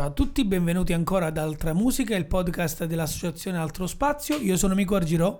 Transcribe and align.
Ciao 0.00 0.08
a 0.08 0.12
tutti, 0.12 0.46
benvenuti 0.46 0.94
ancora 0.94 1.26
ad 1.26 1.36
Altra 1.36 1.74
Musica, 1.74 2.16
il 2.16 2.24
podcast 2.24 2.86
dell'associazione 2.86 3.58
Altro 3.58 3.86
Spazio. 3.86 4.36
Io 4.36 4.56
sono 4.56 4.72
Mico 4.72 4.94
Argirò. 4.94 5.38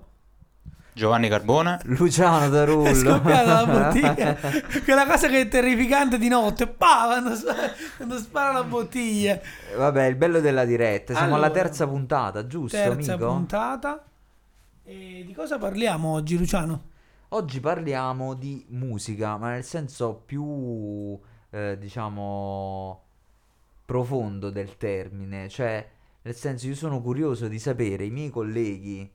Giovanni 0.93 1.31
Carbone. 1.31 1.81
Luciano 1.85 2.47
Darullo. 2.51 2.85
È 2.91 2.93
scoppiata 2.95 3.63
la 3.63 3.65
bottiglia. 3.65 4.37
Quella 4.85 5.07
cosa 5.07 5.29
che 5.29 5.41
è 5.41 5.49
terrificante 5.49 6.19
di 6.19 6.29
notte. 6.29 6.67
Pa, 6.67 7.05
quando, 7.07 7.35
spara, 7.37 7.71
quando 7.97 8.19
spara 8.19 8.53
la 8.53 8.65
bottiglia. 8.65 9.41
Vabbè, 9.79 10.05
il 10.05 10.17
bello 10.17 10.41
della 10.41 10.67
diretta. 10.67 11.15
Siamo 11.15 11.37
Allora, 11.37 11.47
alla 11.47 11.55
terza 11.55 11.89
puntata, 11.89 12.47
giusto, 12.47 12.77
Terza 12.77 13.15
amico? 13.15 13.29
puntata. 13.29 14.05
E 14.85 15.25
di 15.27 15.33
cosa 15.33 15.57
parliamo 15.57 16.13
oggi, 16.13 16.37
Luciano? 16.37 16.83
Oggi 17.29 17.61
parliamo 17.61 18.35
di 18.35 18.67
musica, 18.69 19.39
ma 19.39 19.53
nel 19.53 19.65
senso 19.65 20.21
più, 20.27 21.19
eh, 21.49 21.79
diciamo, 21.81 23.05
profondo 23.91 24.51
del 24.51 24.77
termine. 24.77 25.49
Cioè, 25.49 25.89
nel 26.23 26.37
senso, 26.37 26.69
io 26.69 26.77
sono 26.77 27.01
curioso 27.03 27.49
di 27.49 27.59
sapere 27.59 28.05
i 28.05 28.11
miei 28.11 28.31
colleghi 28.31 29.11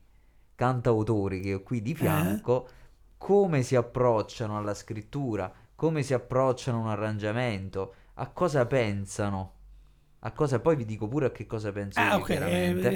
cantautori 0.54 1.40
che 1.40 1.54
ho 1.54 1.62
qui 1.62 1.80
di 1.80 1.94
fianco 1.94 2.68
come 3.16 3.62
si 3.62 3.74
approcciano 3.74 4.58
alla 4.58 4.74
scrittura, 4.74 5.50
come 5.74 6.02
si 6.02 6.12
approcciano 6.12 6.78
a 6.78 6.80
un 6.82 6.88
arrangiamento, 6.88 7.94
a 8.14 8.28
cosa 8.28 8.66
pensano. 8.66 9.52
A 10.20 10.32
cosa 10.32 10.60
poi 10.60 10.76
vi 10.76 10.84
dico 10.84 11.08
pure 11.08 11.26
a 11.26 11.30
che 11.32 11.46
cosa 11.46 11.72
penso 11.72 12.00
Ah, 12.00 12.16
io, 12.16 12.20
ok. 12.20 12.26
chiaramente. 12.26 12.88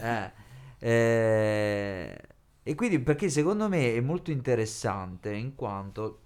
eh, 0.00 0.32
Eh, 0.80 0.88
eh, 0.88 2.18
e 2.62 2.74
quindi 2.74 3.00
perché 3.00 3.28
secondo 3.28 3.68
me 3.68 3.94
è 3.94 4.00
molto 4.00 4.30
interessante 4.30 5.32
in 5.34 5.54
quanto 5.54 6.20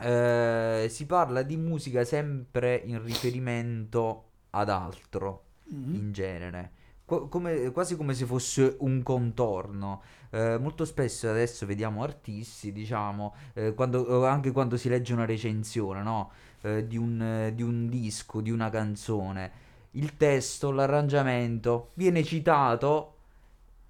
eh, 0.00 0.86
si 0.90 1.06
parla 1.06 1.42
di 1.42 1.56
musica 1.56 2.04
sempre 2.04 2.82
in 2.84 3.02
riferimento 3.02 4.24
ad 4.50 4.68
altro 4.68 5.42
Mhm. 5.66 5.94
in 5.94 6.12
genere, 6.12 6.70
Qu- 7.06 7.28
come- 7.28 7.70
quasi 7.70 7.96
come 7.96 8.14
se 8.14 8.24
fosse 8.24 8.76
un 8.80 9.02
contorno. 9.02 10.00
Eh, 10.30 10.56
molto 10.58 10.86
spesso 10.86 11.28
adesso 11.28 11.66
vediamo 11.66 12.02
artisti, 12.02 12.72
diciamo, 12.72 13.34
eh, 13.52 13.74
quando- 13.74 14.24
anche 14.26 14.52
quando 14.52 14.78
si 14.78 14.88
legge 14.88 15.12
una 15.12 15.26
recensione, 15.26 16.02
no? 16.02 16.30
Eh, 16.62 16.86
di 16.86 16.96
un, 16.96 17.52
di 17.54 17.62
un 17.62 17.88
disco, 17.90 18.40
di 18.40 18.50
una 18.50 18.70
canzone, 18.70 19.52
il 19.92 20.16
testo, 20.16 20.70
l'arrangiamento 20.70 21.90
viene 21.94 22.24
citato 22.24 23.13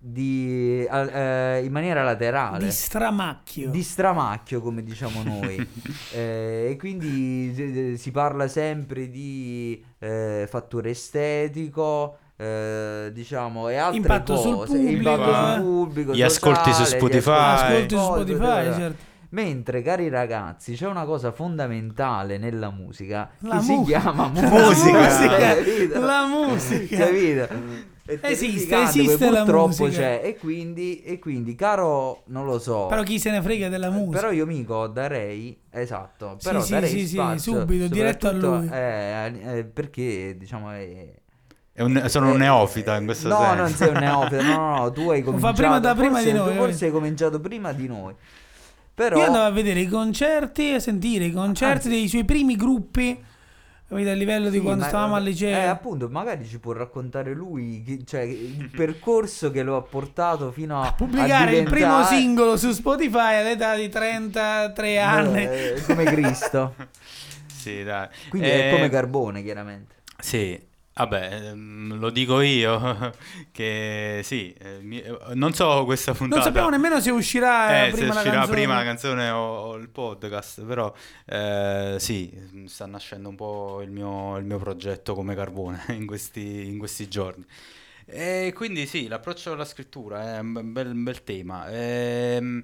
di- 0.06 0.84
eh, 0.84 1.62
in 1.64 1.72
maniera 1.72 2.02
laterale. 2.02 2.64
Di 2.64 2.70
stramacchio. 2.70 3.70
Di 3.70 3.83
stramacchio, 3.83 4.60
come 4.60 4.83
diciamo 4.83 5.22
noi. 5.22 5.56
Eh, 6.14 6.69
e 6.70 6.77
quindi 6.77 7.52
eh, 7.92 7.97
si 7.97 8.10
parla 8.12 8.47
sempre 8.47 9.08
di 9.10 9.82
eh, 9.98 10.47
fattore 10.48 10.91
estetico, 10.91 12.19
eh, 12.36 13.10
diciamo, 13.12 13.69
e 13.69 13.77
altre 13.77 13.97
Impatto 13.98 14.36
sul 14.36 14.55
cose. 14.55 14.77
pubblico, 14.77 15.10
impatto 15.10 15.32
sul 15.34 15.55
eh. 15.56 15.60
pubblico, 15.60 16.12
Gli 16.14 16.22
ascolti 16.22 16.72
su 16.72 16.84
sociale, 16.84 16.84
gli 16.84 16.98
Spotify. 16.98 17.30
Ascolti 17.55 17.97
su 17.97 18.02
Spotify, 18.05 18.72
certo. 18.75 19.02
Mentre, 19.30 19.82
cari 19.82 20.08
ragazzi, 20.08 20.75
c'è 20.75 20.86
una 20.86 21.05
cosa 21.05 21.32
fondamentale 21.32 22.38
nella 22.38 22.70
musica 22.70 23.30
La 23.41 23.56
che 23.56 23.62
si 23.64 23.72
mu- 23.72 23.84
chiama 23.84 24.30
La 24.34 24.48
musica. 24.48 24.98
musica, 24.98 25.98
la 25.98 26.27
musica. 26.27 26.97
Capito? 26.97 27.48
È 28.06 28.19
Esiste, 28.20 28.83
esiste 28.83 29.30
la 29.30 29.44
purtroppo 29.44 29.84
musica. 29.84 29.88
c'è. 30.02 30.20
E 30.22 30.36
quindi, 30.36 31.00
e 31.02 31.19
quindi, 31.19 31.55
caro, 31.55 32.22
non 32.27 32.44
lo 32.44 32.58
so. 32.58 32.86
Però 32.86 33.02
chi 33.02 33.19
se 33.19 33.30
ne 33.30 33.41
frega 33.41 33.70
della 33.70 33.88
musica? 33.88 34.20
Però 34.20 34.30
io 34.30 34.44
mico 34.44 34.86
darei, 34.88 35.58
esatto, 35.70 36.36
però 36.42 36.60
sì, 36.60 36.72
darei 36.72 36.91
sì, 36.91 37.06
sì, 37.06 37.19
subito, 37.38 37.88
diretto 37.88 38.28
a 38.28 38.32
lui. 38.32 38.69
eh, 38.70 39.32
eh, 39.58 39.64
perché 39.64 40.36
diciamo 40.36 40.70
è... 40.70 41.12
È 41.72 41.82
un- 41.82 42.05
sono 42.08 42.28
un 42.28 42.34
eh, 42.34 42.38
neofita 42.38 42.97
in 42.98 43.06
questo 43.06 43.27
no, 43.28 43.38
senso. 43.38 43.55
non 43.55 43.69
sei 43.70 43.88
un 43.88 43.94
neofita, 43.94 44.42
no, 44.42 44.56
no, 44.56 44.78
no, 44.78 44.92
tu 44.92 45.10
hai 45.10 45.22
cominciato 45.22 45.55
prima 45.55 45.80
da 45.80 45.94
prima 45.94 46.10
forse, 46.19 46.25
di 46.30 46.38
noi, 46.38 46.55
forse 46.56 46.84
eh. 46.84 46.86
hai 46.88 46.92
cominciato 46.92 47.41
prima 47.41 47.72
di 47.72 47.86
noi. 47.88 48.14
Però 48.94 49.16
Io 49.19 49.25
andavo 49.25 49.47
a 49.47 49.50
vedere 49.50 49.81
i 49.81 49.88
concerti, 49.88 50.72
a 50.72 50.78
sentire 50.78 51.25
i 51.25 51.32
concerti 51.32 51.87
Anzi- 51.87 51.88
dei 51.88 52.06
suoi 52.06 52.25
primi 52.25 52.54
gruppi, 52.54 53.19
capito, 53.94 54.10
a 54.10 54.15
livello 54.15 54.49
di 54.50 54.59
Sì, 54.59 54.62
quando 54.62 54.82
ma- 54.82 54.88
stavamo 54.88 55.15
al 55.15 55.22
liceo. 55.22 55.56
Eh, 55.56 55.65
appunto, 55.66 56.09
magari 56.09 56.47
ci 56.47 56.59
può 56.59 56.72
raccontare 56.72 57.32
lui, 57.34 57.82
chi- 57.84 58.06
cioè 58.06 58.21
il 58.22 58.71
percorso 58.75 59.50
che 59.50 59.62
lo 59.62 59.77
ha 59.77 59.82
portato 59.82 60.50
fino 60.53 60.81
a, 60.82 60.88
a 60.88 60.93
pubblicare 60.93 61.56
il 61.59 61.65
primo 61.65 61.87
diventare- 61.97 62.16
singolo 62.16 62.56
su 62.56 62.71
Spotify 62.72 63.37
all'età 63.41 63.75
di 63.77 63.88
33 63.88 64.99
anni. 65.00 65.44
Eh, 65.44 65.82
come 65.87 66.05
Cristo. 66.05 66.75
Sì, 67.65 67.82
dai. 67.82 68.09
Quindi 68.28 68.49
Eh, 68.50 68.69
è 68.69 68.75
come 68.75 68.91
Carbone, 68.91 69.43
chiaramente. 69.43 69.94
Sì, 70.19 70.61
vabbè, 70.94 71.49
ehm, 71.49 71.99
lo 71.99 72.10
dico 72.10 72.41
io 72.41 73.12
che 73.53 74.21
sì, 74.22 74.53
eh, 74.59 74.81
eh, 74.81 75.34
non 75.34 75.53
so 75.53 75.84
questa 75.84 76.12
puntata. 76.12 76.37
non 76.37 76.44
sappiamo 76.44 76.71
nemmeno 76.71 77.00
se 77.00 77.10
uscirà 77.10 77.87
eh, 77.87 77.91
se 77.91 77.97
prima 77.97 78.15
la 78.15 78.21
uscirà 78.21 78.34
canzone. 78.37 78.56
prima 78.56 78.75
la 78.75 78.84
canzone 78.84 79.31
o, 79.31 79.41
o 79.41 79.75
il 79.77 79.88
podcast, 79.88 80.65
però 80.65 80.93
eh, 81.27 81.97
sì, 81.99 82.32
sta 82.66 82.87
nascendo 82.87 83.28
un 83.28 83.37
po' 83.37 83.81
il 83.82 83.91
mio, 83.91 84.37
il 84.37 84.44
mio 84.44 84.59
progetto 84.59 85.15
come 85.15 85.34
carbone 85.34 85.84
in 85.94 86.06
questi, 86.06 86.66
in 86.69 86.78
questi 86.78 87.09
giorni. 87.09 87.44
E 88.06 88.53
quindi 88.55 88.87
sì, 88.87 89.09
l'approccio 89.09 89.53
alla 89.53 89.65
scrittura 89.65 90.37
è 90.37 90.38
un 90.38 90.72
bel, 90.72 90.88
un 90.88 91.03
bel 91.03 91.25
tema. 91.25 91.66
Ehm, 91.71 92.62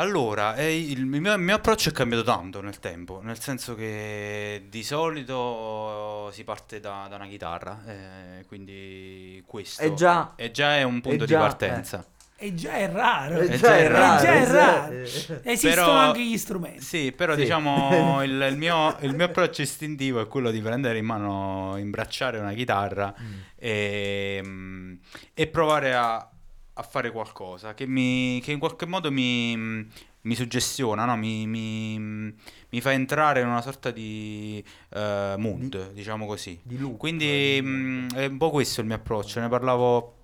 allora, 0.00 0.54
eh, 0.56 0.76
il, 0.78 1.04
mio, 1.04 1.34
il 1.34 1.40
mio 1.40 1.54
approccio 1.54 1.90
è 1.90 1.92
cambiato 1.92 2.24
tanto 2.24 2.60
nel 2.60 2.78
tempo, 2.78 3.20
nel 3.22 3.38
senso 3.40 3.74
che 3.74 4.66
di 4.68 4.82
solito 4.82 6.30
si 6.32 6.44
parte 6.44 6.80
da, 6.80 7.06
da 7.08 7.16
una 7.16 7.26
chitarra, 7.26 7.80
eh, 7.86 8.44
quindi 8.46 9.42
questo 9.46 9.82
È 9.82 9.92
già- 9.94 10.32
è 10.36 10.50
già 10.50 10.76
è 10.76 10.82
un 10.82 11.00
punto 11.00 11.24
è 11.24 11.26
di 11.26 11.32
già- 11.32 11.38
partenza. 11.38 12.04
E 12.42 12.54
già 12.54 12.72
è 12.72 12.90
raro. 12.90 13.38
Eh, 13.40 13.58
già 13.58 13.76
è 13.76 13.86
raro, 13.88 14.22
già 14.22 14.32
è 14.32 14.46
raro. 14.50 14.92
Eh, 14.94 15.02
Esistono 15.42 15.74
Però- 15.74 15.92
anche 15.92 16.24
gli 16.24 16.38
strumenti. 16.38 16.80
Sì, 16.80 17.12
però 17.12 17.34
Sì. 17.34 17.40
diciamo 17.42 18.22
il, 18.24 18.46
il 18.50 18.56
mio, 18.56 18.96
il 19.00 19.14
mio 19.14 19.26
approccio 19.26 19.60
istintivo 19.60 20.22
è 20.22 20.26
quello 20.26 20.50
di 20.50 20.62
prendere 20.62 20.96
in 20.96 21.04
mano, 21.04 21.76
imbracciare 21.76 22.38
una 22.38 22.54
chitarra 22.54 23.14
Mm. 23.20 23.38
e, 23.56 24.98
e 25.34 25.46
provare 25.48 25.94
a, 25.94 26.30
a 26.80 26.82
fare 26.82 27.10
qualcosa 27.10 27.74
che, 27.74 27.86
mi, 27.86 28.40
che 28.42 28.52
in 28.52 28.58
qualche 28.58 28.86
modo 28.86 29.12
mi, 29.12 29.54
mi 29.56 30.34
suggestiona, 30.34 31.04
no? 31.04 31.16
mi, 31.16 31.46
mi- 31.46 32.34
mi 32.72 32.80
fa 32.80 32.92
entrare 32.92 33.40
in 33.40 33.46
una 33.46 33.60
sorta 33.62 33.90
di 33.90 34.64
eh, 34.94 35.34
mood, 35.38 35.92
diciamo 35.92 36.26
così. 36.26 36.58
Di 36.62 36.78
loop, 36.78 36.96
Quindi 36.96 37.26
di- 37.26 37.60
mm, 37.62 38.08
è 38.10 38.24
un 38.26 38.38
po' 38.38 38.50
questo 38.50 38.80
il 38.80 38.86
mio 38.86 38.96
approccio, 38.96 39.40
ne 39.40 39.48
parlavo 39.48 40.14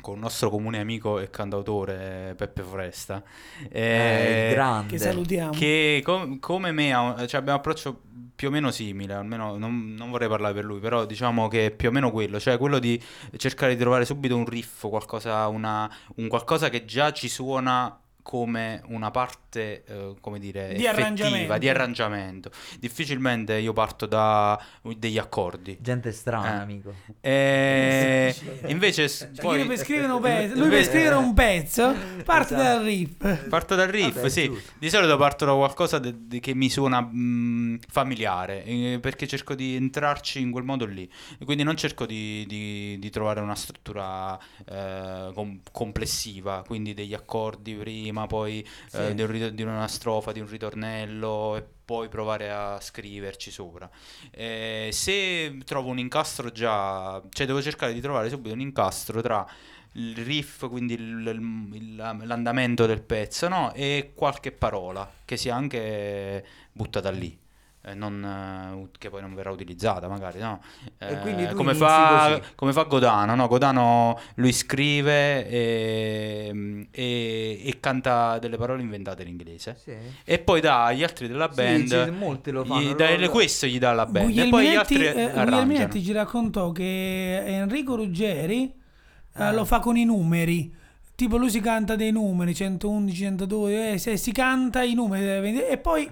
con 0.00 0.14
un 0.14 0.20
nostro 0.20 0.48
comune 0.50 0.80
amico 0.80 1.18
e 1.18 1.28
cantautore 1.30 2.34
Peppe 2.36 2.62
Foresta. 2.62 3.22
Eh, 3.70 4.48
il 4.48 4.54
grande. 4.54 4.92
Che 4.92 4.98
salutiamo. 4.98 5.50
Che 5.52 6.00
com- 6.04 6.38
come 6.38 6.72
me 6.72 6.92
ha 6.94 7.14
cioè 7.26 7.40
abbiamo 7.40 7.52
un 7.52 7.58
approccio 7.58 8.00
più 8.40 8.48
o 8.48 8.50
meno 8.50 8.70
simile, 8.70 9.12
almeno 9.12 9.58
non, 9.58 9.92
non 9.94 10.08
vorrei 10.08 10.26
parlare 10.26 10.54
per 10.54 10.64
lui, 10.64 10.80
però 10.80 11.04
diciamo 11.04 11.46
che 11.48 11.66
è 11.66 11.70
più 11.70 11.90
o 11.90 11.92
meno 11.92 12.10
quello, 12.10 12.40
cioè 12.40 12.56
quello 12.56 12.78
di 12.78 12.98
cercare 13.36 13.74
di 13.74 13.78
trovare 13.78 14.06
subito 14.06 14.34
un 14.34 14.46
riff, 14.46 14.88
qualcosa, 14.88 15.46
una, 15.48 15.94
un 16.14 16.26
qualcosa 16.26 16.70
che 16.70 16.86
già 16.86 17.12
ci 17.12 17.28
suona 17.28 18.00
come 18.30 18.80
una 18.86 19.10
parte, 19.10 19.82
eh, 19.84 20.14
come 20.20 20.38
dire, 20.38 20.68
Di 20.68 20.84
effettiva, 20.84 20.90
arrangiamento. 20.90 21.58
di 21.58 21.68
arrangiamento. 21.68 22.50
Difficilmente 22.78 23.56
io 23.58 23.72
parto 23.72 24.06
da 24.06 24.56
degli 24.96 25.18
accordi. 25.18 25.76
Gente 25.80 26.12
strana, 26.12 26.58
Eh. 26.60 26.62
amico. 26.62 26.94
E 27.20 28.32
invece 28.70 29.08
s- 29.08 29.28
Cioè, 29.34 29.44
poi 29.44 29.58
io 29.62 29.66
per 29.66 29.78
scrivere 29.78 30.12
un 30.12 30.20
pezzo, 30.20 30.46
lui 30.54 30.62
per 30.62 30.62
Invece- 30.72 30.90
scrivere 30.90 31.14
un 31.16 31.34
pezzo 31.34 31.94
parte 32.24 32.54
Esatto. 32.54 32.62
dal 32.62 32.84
riff. 32.84 33.48
Parto 33.48 33.74
dal 33.74 33.88
riff, 33.88 34.14
Vabbè, 34.14 34.28
sì. 34.28 34.44
giusto. 34.44 34.70
Di 34.78 34.90
solito 34.90 35.16
parto 35.16 35.44
da 35.44 35.52
qualcosa 35.54 35.98
de- 35.98 36.14
de- 36.28 36.38
che 36.38 36.54
mi 36.54 36.70
suona 36.70 37.00
mh, 37.00 37.78
familiare, 37.88 38.62
eh, 38.64 38.98
perché 39.00 39.26
cerco 39.26 39.56
di 39.56 39.74
entrarci 39.74 40.40
in 40.40 40.52
quel 40.52 40.62
modo 40.62 40.84
lì. 40.84 41.10
E 41.40 41.44
quindi 41.44 41.64
non 41.64 41.76
cerco 41.76 42.06
di, 42.06 42.44
di- 42.46 42.96
di 43.00 43.10
trovare 43.10 43.40
una 43.40 43.56
struttura 43.56 44.38
eh, 44.66 45.32
com- 45.34 45.58
complessiva, 45.72 46.62
quindi 46.64 46.94
degli 46.94 47.14
accordi 47.14 47.74
prima, 47.74 48.19
poi 48.26 48.60
eh, 48.60 48.66
Sì. 48.86 49.14
di, 49.14 49.22
un 49.22 49.30
rit- 49.30 49.50
di 49.52 49.62
una 49.62 49.86
strofa, 49.88 50.32
di 50.32 50.40
un 50.40 50.48
ritornello 50.48 51.56
e 51.56 51.64
poi 51.84 52.08
provare 52.08 52.50
a 52.50 52.78
scriverci 52.80 53.50
sopra. 53.50 53.88
Eh, 54.30 54.90
se 54.92 55.58
trovo 55.64 55.88
un 55.90 55.98
incastro 55.98 56.50
già, 56.52 57.20
cioè 57.30 57.46
devo 57.46 57.60
cercare 57.62 57.92
di 57.92 58.00
trovare 58.00 58.28
subito 58.28 58.54
un 58.54 58.60
incastro 58.60 59.20
tra 59.20 59.46
il 59.94 60.16
riff, 60.16 60.68
quindi 60.68 60.94
il- 60.94 61.68
il- 61.72 61.96
l'andamento 61.96 62.86
del 62.86 63.02
pezzo, 63.02 63.48
no? 63.48 63.72
E 63.74 64.12
qualche 64.14 64.52
parola 64.52 65.10
che 65.24 65.36
sia 65.36 65.54
anche 65.56 66.44
buttata 66.72 67.10
lì. 67.10 67.36
Eh, 67.82 67.94
non, 67.94 68.22
eh, 68.22 68.88
che 68.98 69.08
poi 69.08 69.20
non 69.22 69.34
verrà 69.34 69.50
utilizzata 69.50 70.06
magari, 70.08 70.38
no? 70.38 70.60
E 70.98 71.16
Eh, 71.46 71.54
come, 71.54 71.74
fa, 71.74 72.40
come 72.54 72.72
fa 72.72 72.82
Godano, 72.84 73.34
no? 73.34 73.46
Godano 73.48 74.18
lui 74.34 74.52
scrive 74.52 75.48
e, 75.48 76.86
e- 76.90 77.62
e 77.64 77.76
canta 77.80 78.38
delle 78.38 78.56
parole 78.56 78.82
inventate 78.82 79.22
in 79.22 79.28
inglese 79.28 79.76
Sì. 79.82 79.92
e 80.24 80.38
poi 80.38 80.60
dà 80.60 80.84
agli 80.86 81.02
altri 81.02 81.26
della 81.28 81.48
Sì, 81.50 81.54
band 81.62 82.04
ci- 82.04 82.10
molti 82.10 82.50
lo 82.50 82.64
fanno, 82.64 82.80
gli 82.82 82.88
lo- 82.88 82.94
dà- 82.94 83.16
lo- 83.18 83.30
questo 83.30 83.66
gli 83.66 83.78
dà 83.78 83.90
alla 83.90 84.06
band 84.06 84.28
e 84.30 84.32
poi 84.32 84.42
gli 84.44 84.50
Guglielminetti, 84.50 84.78
altri 84.78 85.04
eh, 85.06 85.08
arrangiano. 85.22 85.44
Guglielminetti 85.50 86.02
ci 86.02 86.12
raccontò 86.12 86.72
che 86.72 87.44
Enrico 87.46 87.96
Ruggeri 87.96 88.62
eh, 88.64 89.42
Ah. 89.42 89.52
lo 89.52 89.64
fa 89.64 89.78
con 89.78 89.96
i 89.96 90.04
numeri. 90.04 90.74
Tipo 91.14 91.36
lui 91.36 91.50
si 91.50 91.60
canta 91.60 91.96
dei 91.96 92.10
numeri, 92.12 92.54
111, 92.54 93.14
102, 93.14 93.92
eh, 93.92 93.98
se 93.98 94.16
si 94.16 94.32
canta 94.32 94.82
i 94.82 94.94
numeri 94.94 95.62
e 95.66 95.76
poi 95.76 96.08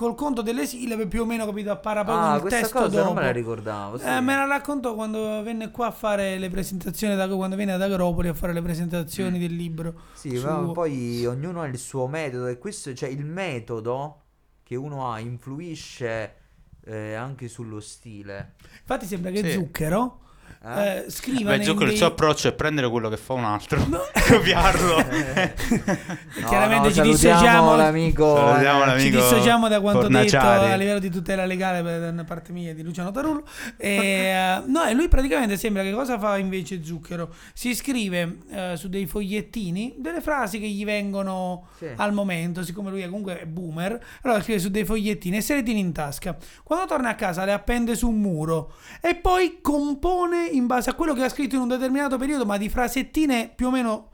col 0.00 0.14
conto 0.14 0.40
delle 0.40 0.64
sillabe 0.66 1.06
più 1.06 1.20
o 1.20 1.24
meno 1.26 1.44
capito 1.44 1.70
appara 1.70 2.04
poi 2.04 2.14
con 2.14 2.24
Ah, 2.24 2.34
il 2.36 2.40
questa 2.40 2.60
testo 2.60 2.78
cosa 2.78 2.88
dopo. 2.96 3.04
non 3.04 3.14
me 3.16 3.20
la 3.22 3.30
ricordavo. 3.32 3.98
sì. 3.98 4.06
Eh, 4.06 4.20
me 4.20 4.34
la 4.34 4.46
raccontò 4.46 4.94
quando 4.94 5.42
venne 5.42 5.70
qua 5.70 5.88
a 5.88 5.90
fare 5.90 6.38
le 6.38 6.48
presentazioni, 6.48 7.14
da, 7.16 7.28
quando 7.28 7.54
viene 7.54 7.72
ad 7.74 7.82
Agropoli 7.82 8.28
a 8.28 8.32
fare 8.32 8.54
le 8.54 8.62
presentazioni 8.62 9.36
Mm. 9.36 9.40
del 9.42 9.54
libro. 9.54 9.94
Sì, 10.14 10.36
suo. 10.38 10.48
ma 10.48 10.72
poi 10.72 11.26
ognuno 11.26 11.60
ha 11.60 11.66
il 11.66 11.76
suo 11.76 12.06
metodo 12.06 12.46
e 12.46 12.56
questo, 12.56 12.94
cioè 12.94 13.10
il 13.10 13.26
metodo 13.26 14.22
che 14.62 14.74
uno 14.74 15.12
ha 15.12 15.18
influisce 15.20 16.34
eh, 16.86 17.12
anche 17.12 17.48
sullo 17.48 17.78
stile. 17.80 18.54
Infatti 18.80 19.04
sembra 19.04 19.30
che 19.30 19.42
Sì. 19.42 19.50
Zucchero 19.52 20.20
Eh? 20.62 20.96
eh, 21.06 21.10
scriva 21.10 21.52
Beh, 21.52 21.56
nei- 21.56 21.64
Zucchero 21.64 21.84
il 21.84 21.88
dei- 21.90 21.96
suo 21.96 22.06
approccio 22.08 22.48
è 22.48 22.52
prendere 22.52 22.90
quello 22.90 23.08
che 23.08 23.16
fa 23.16 23.32
un 23.32 23.44
altro, 23.44 23.82
No. 23.88 24.00
copiarlo. 24.28 24.96
No, 24.96 25.04
Chiaramente 26.48 26.88
no, 26.88 26.94
ci 26.94 27.00
dissociamo 27.00 27.76
l'amico. 27.76 28.36
Salutiamo 28.36 28.82
eh, 28.82 28.86
l'amico. 28.86 29.04
Ci 29.04 29.10
dissociamo 29.10 29.68
da 29.68 29.80
quanto 29.80 30.02
Fornaciari. 30.02 30.60
detto 30.60 30.72
a 30.72 30.76
livello 30.76 30.98
di 30.98 31.10
tutela 31.10 31.44
legale 31.46 31.82
per- 31.82 32.12
da 32.12 32.24
parte 32.24 32.52
mia 32.52 32.74
di 32.74 32.82
Luciano 32.82 33.10
Tarullo. 33.10 33.44
E, 33.76 33.88
eh, 33.90 34.62
no, 34.66 34.84
e 34.84 34.92
lui 34.92 35.08
praticamente 35.08 35.56
sembra 35.56 35.82
che 35.82 35.92
cosa 35.92 36.18
fa 36.18 36.36
invece 36.36 36.84
Zucchero? 36.84 37.32
Si 37.54 37.74
scrive 37.74 38.38
eh, 38.50 38.72
su 38.76 38.88
dei 38.90 39.06
fogliettini 39.06 39.94
delle 39.98 40.20
frasi 40.20 40.60
che 40.60 40.66
gli 40.68 40.84
vengono 40.84 41.68
Sì. 41.78 41.86
al 41.96 42.12
momento, 42.12 42.62
siccome 42.62 42.90
lui 42.90 43.00
è 43.00 43.06
comunque 43.06 43.40
è 43.40 43.46
boomer, 43.46 43.98
allora 44.22 44.42
scrive 44.42 44.58
su 44.58 44.70
dei 44.70 44.84
fogliettini 44.84 45.38
e 45.38 45.40
se 45.40 45.54
le 45.54 45.62
tiene 45.62 45.80
in 45.80 45.92
tasca. 45.92 46.36
Quando 46.62 46.84
torna 46.86 47.08
a 47.08 47.14
casa 47.14 47.44
le 47.46 47.52
appende 47.52 47.94
su 47.96 48.08
un 48.10 48.20
muro 48.20 48.74
e 49.00 49.14
poi 49.14 49.58
compone 49.62 50.48
in 50.50 50.66
base 50.66 50.90
a 50.90 50.94
quello 50.94 51.14
che 51.14 51.24
ha 51.24 51.28
scritto 51.28 51.56
in 51.56 51.62
un 51.62 51.68
determinato 51.68 52.16
periodo, 52.16 52.44
ma 52.46 52.56
di 52.56 52.68
frasettine 52.68 53.50
più 53.54 53.68
o 53.68 53.70
meno 53.70 54.09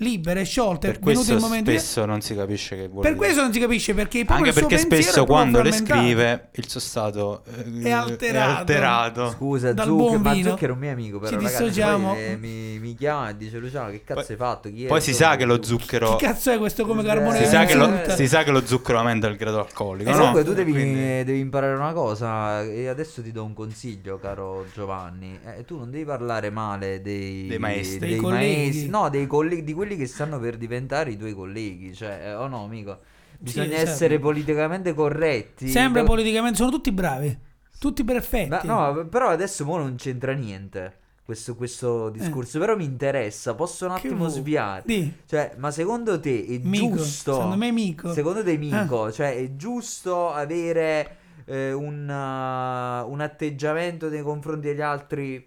libere, 0.00 0.44
sciolte, 0.44 0.88
Per 0.92 0.98
questo 1.00 1.34
il 1.34 1.40
momento 1.40 1.70
di- 1.70 1.78
spesso 1.78 2.04
non 2.04 2.20
si 2.20 2.34
capisce 2.36 2.76
che 2.76 2.86
vuole 2.88 3.02
Per 3.08 3.12
dire. 3.14 3.16
questo 3.24 3.42
non 3.42 3.52
si 3.52 3.58
capisce 3.58 3.94
perché 3.94 4.24
Anche 4.28 4.52
perché 4.52 4.78
spesso 4.78 5.22
è 5.24 5.26
quando 5.26 5.60
le 5.60 5.72
scrive 5.72 6.48
il 6.52 6.68
suo 6.68 6.78
stato 6.78 7.42
eh, 7.44 7.82
È 7.82 7.90
alterato. 7.90 8.58
alterato. 8.60 9.30
Scusa, 9.30 9.72
Dal 9.72 9.86
Zucchero, 9.86 10.18
buon 10.18 10.20
ma. 10.22 10.42
Zucchero 10.42 10.72
è 10.72 10.74
un 10.74 10.80
mio 10.80 10.90
amico, 10.92 11.18
però 11.18 11.30
Ci 11.30 11.44
ragazzi, 11.44 11.62
dissociamo. 11.64 12.12
poi, 12.12 12.24
eh, 12.24 12.36
mi, 12.36 12.78
mi 12.78 12.94
chiama 12.94 13.30
e 13.30 13.36
dice 13.36 13.58
Luciano 13.58 13.90
che 13.90 14.02
cazzo 14.04 14.20
Poi- 14.20 14.30
hai 14.30 14.36
fatto? 14.36 14.68
Chi 14.70 14.84
è 14.84 14.86
Poi 14.86 15.00
si 15.00 15.14
sa 15.14 15.34
che 15.36 15.44
lo 15.44 15.62
Zucchero?" 15.62 16.14
Chi 16.16 16.24
cazzo 16.24 16.50
è 16.52 16.58
questo 16.58 16.86
come 16.86 17.02
Eh, 17.02 17.04
carbone 17.04 17.36
si 17.36 17.42
che 17.42 17.48
sa, 17.48 17.64
che 17.64 17.74
lo, 17.74 17.90
si 18.14 18.28
sa 18.28 18.42
che 18.44 18.50
lo 18.52 18.64
zucchero 18.64 18.98
aumenta 18.98 19.26
il 19.26 19.36
grado 19.36 19.58
alcolico, 19.60 20.08
E 20.08 20.12
no? 20.12 20.18
comunque 20.18 20.44
tu 20.44 20.52
devi, 20.54 20.70
Quindi- 20.72 21.24
devi 21.24 21.40
imparare 21.40 21.74
una 21.74 21.92
cosa 21.92 22.62
e 22.62 22.86
adesso 22.86 23.20
ti 23.20 23.32
do 23.32 23.42
un 23.44 23.52
consiglio, 23.54 24.18
caro 24.18 24.64
Giovanni. 24.72 25.38
Eh, 25.44 25.64
tu 25.64 25.76
non 25.76 25.90
devi 25.90 26.04
parlare 26.04 26.50
male 26.50 27.02
dei, 27.02 27.46
Dei 27.48 27.58
maestri. 27.58 27.98
Dei 28.10 28.16
colleghi. 28.16 28.56
maestri, 28.56 28.88
no, 28.88 29.08
dei 29.08 29.26
colleghi, 29.26 29.64
di 29.64 29.72
quelli 29.72 29.86
che 29.96 30.06
stanno 30.06 30.38
per 30.38 30.56
diventare 30.56 31.10
i 31.12 31.16
tuoi 31.16 31.34
colleghi. 31.34 31.94
Cioè, 31.94 32.20
eh, 32.24 32.34
oh 32.34 32.46
no, 32.48 32.64
amico, 32.64 32.98
bisogna 33.38 33.76
certo. 33.76 33.90
essere 33.90 34.18
politicamente 34.18 34.94
corretti. 34.94 35.68
Sempre 35.68 36.02
Da- 36.02 36.06
politicamente, 36.06 36.56
sono 36.56 36.70
tutti 36.70 36.92
bravi, 36.92 37.38
tutti 37.78 38.04
perfetti. 38.04 38.66
Ma- 38.66 38.92
no, 38.92 39.06
però 39.06 39.28
adesso 39.28 39.64
mo 39.64 39.76
non 39.78 39.94
c'entra 39.96 40.32
niente 40.32 40.96
questo, 41.24 41.54
questo 41.56 42.08
discorso. 42.10 42.58
Però 42.58 42.74
mi 42.76 42.84
interessa, 42.84 43.54
posso 43.54 43.86
un 43.86 43.92
Eh. 43.92 43.96
Attimo 43.96 44.28
sviare. 44.28 45.12
Cioè, 45.26 45.54
ma 45.58 45.70
secondo 45.70 46.18
te 46.18 46.44
è 46.46 46.58
Mico, 46.62 46.96
giusto? 46.96 47.34
secondo 47.34 47.56
me 47.56 47.70
Mico. 47.70 48.12
Secondo 48.12 48.42
te, 48.42 48.56
Mico, 48.56 49.04
Ah. 49.04 49.10
cioè 49.12 49.36
è 49.36 49.56
giusto 49.56 50.32
avere 50.32 51.16
eh, 51.50 51.72
un, 51.72 52.02
uh, 52.06 53.10
un 53.10 53.20
atteggiamento 53.22 54.10
nei 54.10 54.20
confronti 54.22 54.66
degli 54.68 54.82
altri, 54.82 55.42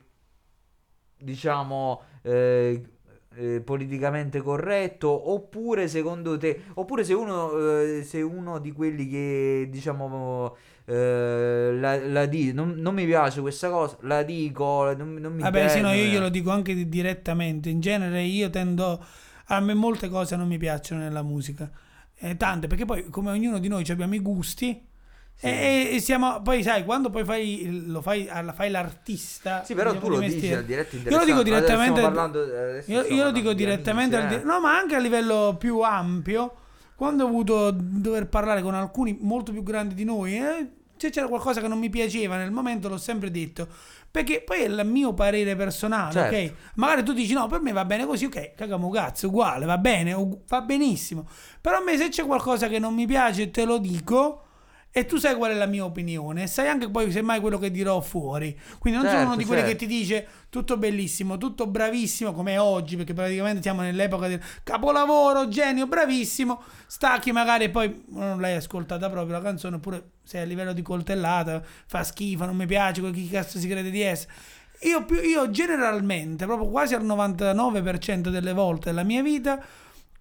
diciamo, 1.17 2.01
eh, 3.35 3.61
politicamente 3.61 4.41
corretto? 4.41 5.31
Oppure 5.31 5.87
secondo 5.87 6.37
te, 6.37 6.61
oppure 6.75 7.03
se 7.03 7.13
uno, 7.13 7.81
eh, 7.81 8.03
se 8.03 8.21
uno 8.21 8.59
di 8.59 8.71
quelli 8.71 9.07
che 9.07 9.67
diciamo. 9.69 10.55
eh, 10.85 11.71
la, 11.79 11.97
la 12.07 12.25
di- 12.25 12.53
non, 12.53 12.71
non 12.77 12.93
mi 12.93 13.05
piace 13.05 13.41
questa 13.41 13.69
cosa, 13.69 13.97
la 14.01 14.23
dico, 14.23 14.93
non, 14.95 15.13
non 15.15 15.33
mi 15.33 15.41
Vabbè, 15.43 15.67
sì, 15.69 15.81
no, 15.81 15.91
io 15.91 16.05
glielo 16.05 16.29
dico 16.29 16.51
anche 16.51 16.73
di- 16.73 16.87
direttamente. 16.89 17.69
In 17.69 17.79
genere 17.79 18.23
io 18.23 18.49
tendo... 18.49 19.03
A 19.45 19.59
me 19.59 19.73
molte 19.73 20.07
cose 20.07 20.35
non 20.35 20.47
mi 20.47 20.57
piacciono 20.57 21.01
nella 21.01 21.23
musica. 21.23 21.69
Eh, 22.15 22.37
tante, 22.37 22.67
perché 22.67 22.85
poi 22.85 23.09
come 23.09 23.31
ognuno 23.31 23.59
di 23.59 23.67
noi 23.67 23.83
abbiamo 23.89 24.15
i 24.15 24.19
gusti. 24.19 24.89
Sì. 25.41 25.47
E, 25.47 25.97
siamo, 25.99 26.39
poi 26.43 26.61
sai, 26.61 26.85
quando 26.85 27.09
poi 27.09 27.25
fai, 27.25 27.83
lo 27.87 27.99
fai, 28.01 28.27
alla- 28.29 28.53
fai 28.53 28.69
l'artista... 28.69 29.63
Sì, 29.63 29.73
però 29.73 29.91
diciamo, 29.91 30.07
tu 30.07 30.13
lo 30.13 30.19
dici 30.19 30.33
mestiere. 30.33 30.57
al 30.57 30.65
diretto 30.65 30.95
Io 30.97 31.17
lo 31.17 31.25
dico 31.25 31.41
direttamente. 31.41 31.99
parlando- 31.99 32.43
adesso 32.43 32.91
io, 32.91 33.01
io 33.07 33.23
lo 33.23 33.31
dico 33.31 33.49
di 33.49 33.55
direttamente. 33.55 34.15
amici, 34.17 34.35
al 34.35 34.41
eh. 34.41 34.43
no, 34.43 34.59
ma 34.59 34.77
anche 34.77 34.93
a 34.95 34.99
livello 34.99 35.55
più 35.57 35.79
ampio. 35.81 36.53
Quando 36.95 37.23
ho 37.23 37.27
avuto 37.27 37.71
dover 37.75 38.27
parlare 38.27 38.61
con 38.61 38.75
alcuni 38.75 39.17
molto 39.19 39.51
più 39.51 39.63
grandi 39.63 39.95
di 39.95 40.03
noi, 40.03 40.35
eh, 40.37 40.69
se 40.95 41.09
c'era 41.09 41.27
qualcosa 41.27 41.59
che 41.59 41.67
non 41.67 41.79
mi 41.79 41.89
piaceva 41.89 42.37
nel 42.37 42.51
momento, 42.51 42.87
l'ho 42.87 42.99
sempre 42.99 43.31
detto. 43.31 43.67
Perché 44.11 44.43
poi 44.45 44.61
è 44.61 44.67
il 44.67 44.81
mio 44.85 45.15
parere 45.15 45.55
personale, 45.55 46.11
Certo. 46.11 46.35
ok? 46.35 46.53
Magari 46.75 47.01
tu 47.03 47.13
dici 47.13 47.33
no, 47.33 47.47
per 47.47 47.61
me 47.61 47.71
va 47.71 47.85
bene 47.85 48.05
così, 48.05 48.25
ok, 48.25 48.53
cagamo 48.53 48.91
cazzo, 48.91 49.25
uguale, 49.25 49.65
va 49.65 49.79
bene, 49.79 50.15
va 50.47 50.61
benissimo. 50.61 51.27
Però 51.59 51.77
a 51.77 51.81
me 51.81 51.97
se 51.97 52.09
c'è 52.09 52.23
qualcosa 52.25 52.67
che 52.67 52.77
non 52.77 52.93
mi 52.93 53.07
piace, 53.07 53.49
te 53.49 53.65
lo 53.65 53.79
dico. 53.79 54.43
E 54.93 55.05
tu 55.05 55.15
sai 55.17 55.35
qual 55.35 55.51
è 55.51 55.53
la 55.55 55.67
mia 55.67 55.85
opinione, 55.85 56.43
e 56.43 56.47
sai 56.47 56.67
anche 56.67 56.89
poi 56.89 57.09
semmai 57.11 57.39
quello 57.39 57.57
che 57.57 57.71
dirò 57.71 58.01
fuori. 58.01 58.59
Quindi 58.77 58.99
non 58.99 59.07
sono 59.07 59.19
Certo, 59.19 59.33
uno 59.33 59.37
di 59.37 59.45
quelli 59.45 59.61
certo. 59.61 59.77
che 59.77 59.85
ti 59.85 59.91
dice 59.91 60.27
tutto 60.49 60.75
bellissimo, 60.75 61.37
tutto 61.37 61.65
bravissimo, 61.67 62.33
come 62.33 62.57
oggi, 62.57 62.97
perché 62.97 63.13
praticamente 63.13 63.61
siamo 63.61 63.81
nell'epoca 63.81 64.27
del 64.27 64.41
capolavoro, 64.63 65.47
genio, 65.47 65.87
bravissimo. 65.87 66.61
Stacchi 66.87 67.31
magari 67.31 67.65
e 67.65 67.69
poi 67.69 68.03
non 68.09 68.41
l'hai 68.41 68.55
ascoltata 68.55 69.09
proprio 69.09 69.37
la 69.37 69.41
canzone, 69.41 69.77
oppure 69.77 70.09
sei 70.23 70.41
a 70.41 70.45
livello 70.45 70.73
di 70.73 70.81
coltellata, 70.81 71.63
fa 71.85 72.03
schifo, 72.03 72.43
non 72.43 72.57
mi 72.57 72.65
piace, 72.65 73.09
chi 73.11 73.29
cazzo 73.29 73.59
si 73.59 73.69
crede 73.69 73.91
di 73.91 74.01
essere. 74.01 74.33
Io, 74.81 75.05
più, 75.05 75.21
io 75.21 75.49
generalmente, 75.51 76.45
proprio 76.45 76.67
quasi 76.67 76.95
al 76.95 77.05
99% 77.05 78.29
delle 78.29 78.51
volte 78.51 78.89
della 78.89 79.03
mia 79.03 79.21
vita, 79.21 79.63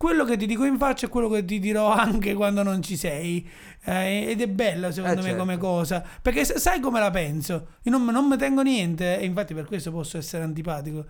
quello 0.00 0.25
che 0.25 0.38
ti 0.38 0.47
dico 0.47 0.64
in 0.64 0.79
faccia 0.79 1.05
è 1.05 1.08
quello 1.11 1.29
che 1.29 1.44
ti 1.44 1.58
dirò 1.58 1.93
anche 1.93 2.32
quando 2.32 2.62
non 2.62 2.82
ci 2.82 2.97
sei. 2.97 3.47
Eh, 3.85 4.31
ed 4.31 4.41
è 4.41 4.49
bella 4.49 4.91
secondo 4.93 5.17
Eh, 5.20 5.23
me 5.23 5.29
certo. 5.29 5.38
come 5.41 5.58
cosa. 5.58 6.02
Perché 6.23 6.43
sai 6.47 6.81
come 6.81 7.00
la 7.00 7.11
penso? 7.11 7.67
Io 7.82 7.91
non, 7.91 8.06
non 8.06 8.26
mi 8.26 8.38
tengo 8.38 8.62
niente 8.62 9.19
e 9.19 9.26
infatti 9.26 9.52
per 9.52 9.67
questo 9.67 9.93
posso 9.93 10.17
essere 10.17 10.43
antipatico. 10.43 11.05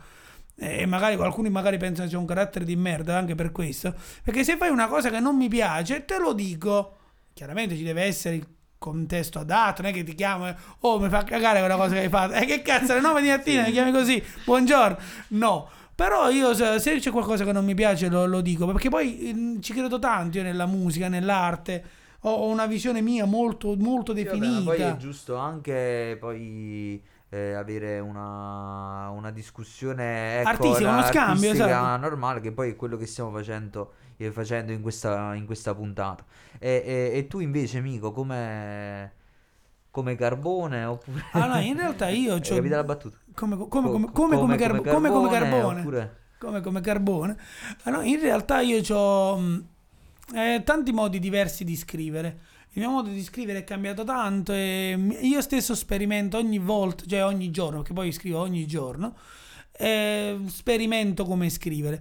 E 0.57 0.87
magari 0.87 1.15
alcuni 1.15 1.51
magari 1.51 1.77
pensano 1.77 2.09
che 2.09 2.15
c'è 2.15 2.19
un 2.19 2.27
carattere 2.27 2.65
di 2.65 2.75
merda 2.75 3.17
anche 3.17 3.37
per 3.37 3.53
questo. 3.53 3.95
Perché 4.25 4.43
se 4.43 4.57
fai 4.57 4.71
una 4.71 4.89
cosa 4.89 5.09
che 5.09 5.21
non 5.21 5.37
mi 5.37 5.47
piace, 5.47 6.05
te 6.05 6.19
lo 6.19 6.33
dico. 6.33 6.97
Chiaramente 7.33 7.77
ci 7.77 7.85
deve 7.85 8.03
essere 8.03 8.35
il 8.35 8.47
contesto 8.77 9.39
adatto, 9.39 9.83
non 9.83 9.93
è 9.93 9.95
che 9.95 10.03
ti 10.03 10.17
chiamo 10.17 10.53
oh 10.81 10.99
mi 10.99 11.09
fa 11.09 11.23
cagare 11.23 11.61
quella 11.61 11.77
cosa 11.77 11.95
che 11.95 12.01
hai 12.01 12.09
fatto. 12.09 12.33
E 12.35 12.45
che 12.45 12.61
cazzo, 12.63 12.91
alle 12.91 13.03
9 13.03 13.23
di 13.23 13.29
mattina 13.29 13.63
mi 13.63 13.71
chiami 13.71 13.93
così, 13.93 14.21
buongiorno. 14.45 14.99
No. 15.29 15.69
Però 16.01 16.31
io 16.31 16.55
se, 16.55 16.99
c'è 16.99 17.11
qualcosa 17.11 17.45
che 17.45 17.53
non 17.53 17.63
mi 17.63 17.75
piace 17.75 18.09
lo, 18.09 18.25
lo 18.25 18.41
dico, 18.41 18.65
perché 18.65 18.89
poi 18.89 19.35
mm, 19.37 19.61
ci 19.61 19.75
credo 19.75 19.99
tanto 19.99 20.39
io 20.39 20.43
nella 20.43 20.65
musica, 20.65 21.09
nell'arte. 21.09 21.85
Ho, 22.21 22.47
una 22.47 22.65
visione 22.65 23.03
mia 23.03 23.27
molto, 23.27 23.77
molto 23.77 24.17
Sì, 24.17 24.25
vabbè, 24.25 24.39
ma 24.39 24.47
definita. 24.47 24.71
poi 24.71 24.81
è 24.81 24.97
giusto 24.97 25.37
anche 25.37 26.17
poi 26.19 27.03
eh, 27.29 27.53
avere 27.53 27.99
una, 27.99 29.11
una 29.11 29.31
discussione 29.31 30.41
ecco, 30.41 30.49
Artistica, 30.49 30.91
uno 30.91 31.03
scambio, 31.03 31.51
esatto. 31.51 32.01
normale, 32.01 32.41
che 32.41 32.53
poi 32.53 32.71
è 32.71 32.77
quello 32.77 32.97
che 32.97 33.05
stiamo 33.05 33.31
facendo, 33.31 33.93
eh, 34.17 34.33
facendo 34.33 34.73
in 34.73 34.81
questa, 34.81 35.35
in 35.35 35.45
questa 35.45 35.75
puntata. 35.75 36.25
E, 36.59 36.83
e- 36.83 37.19
e 37.19 37.27
tu 37.27 37.41
invece, 37.41 37.77
amico, 37.77 38.11
come, 38.11 39.13
come 39.91 40.15
carbone 40.17 40.85
oppure... 40.85 41.25
Ah, 41.33 41.47
no, 41.47 41.59
in 41.61 41.77
realtà 41.77 42.09
io 42.11 42.39
c'ho- 42.39 42.55
capito 42.55 42.75
la 42.77 42.85
battuta? 42.85 43.17
come, 43.35 43.57
come, 43.57 43.69
come, 43.69 43.91
Co- 43.91 44.11
come, 44.13 44.37
come, 44.37 45.09
come 45.11 45.29
carbone. 45.29 45.81
oppure- 45.81 46.17
come, 46.39 46.61
come 46.63 46.81
carbone. 46.81 47.37
Allora, 47.83 48.05
in 48.05 48.19
realtà 48.21 48.61
io 48.61 48.81
ho 48.97 49.63
tanti 50.65 50.93
modi 50.93 51.19
diversi 51.19 51.65
di 51.65 51.77
scrivere. 51.77 52.41
Il 52.73 52.83
mio 52.83 52.91
modo 52.91 53.09
di 53.11 53.23
scrivere 53.23 53.59
è 53.59 53.65
cambiato 53.65 54.05
tanto 54.05 54.53
e 54.53 54.97
io 55.23 55.41
stesso 55.41 55.75
sperimento 55.75 56.39
ogni 56.39 56.59
volta, 56.59 57.05
cioè 57.05 57.25
ogni 57.25 57.51
giorno, 57.51 57.79
perché 57.79 57.93
poi 57.93 58.13
scrivo 58.13 58.39
ogni 58.39 58.65
giorno, 58.65 59.17
eh, 59.73 60.39
sperimento 60.47 61.25
come 61.25 61.51
scrivere. 61.51 62.01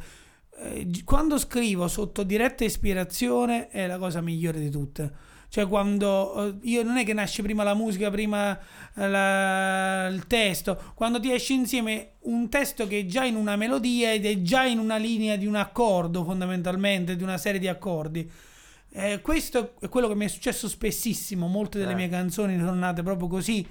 Eh, 0.61 0.87
quando 1.05 1.37
scrivo 1.37 1.87
sotto 1.87 2.23
diretta 2.23 2.63
ispirazione 2.65 3.69
è 3.69 3.87
la 3.87 3.97
cosa 3.97 4.21
migliore 4.21 4.59
di 4.59 4.69
tutte. 4.69 5.27
Cioè 5.49 5.67
quando 5.67 6.59
eh, 6.61 6.67
io 6.69 6.83
non 6.83 6.97
è 6.97 7.03
che 7.03 7.13
nasce 7.13 7.41
prima 7.41 7.63
la 7.63 7.73
musica, 7.73 8.11
prima 8.11 8.55
eh, 8.95 9.07
la- 9.09 10.07
il 10.07 10.27
testo, 10.27 10.79
quando 10.93 11.19
ti 11.19 11.31
esce 11.31 11.53
insieme 11.53 12.11
un 12.21 12.49
testo 12.49 12.85
che 12.87 12.99
è 12.99 13.05
già 13.05 13.23
in 13.25 13.35
una 13.35 13.55
melodia 13.55 14.11
ed 14.13 14.25
è 14.25 14.41
già 14.41 14.65
in 14.65 14.77
una 14.77 14.97
linea 14.97 15.37
di 15.37 15.47
un 15.47 15.55
accordo 15.55 16.23
fondamentalmente, 16.23 17.15
di 17.15 17.23
una 17.23 17.37
serie 17.37 17.59
di 17.59 17.67
accordi. 17.67 18.29
Eh, 18.91 19.21
questo 19.21 19.73
è 19.79 19.87
quello 19.89 20.07
che 20.07 20.15
mi 20.15 20.25
è 20.25 20.27
successo 20.27 20.67
spessissimo, 20.67 21.47
molte 21.47 21.79
delle 21.79 21.91
Eh. 21.91 21.95
mie 21.95 22.09
canzoni 22.09 22.57
sono 22.57 22.73
nate 22.73 23.01
proprio 23.01 23.27
così, 23.27 23.65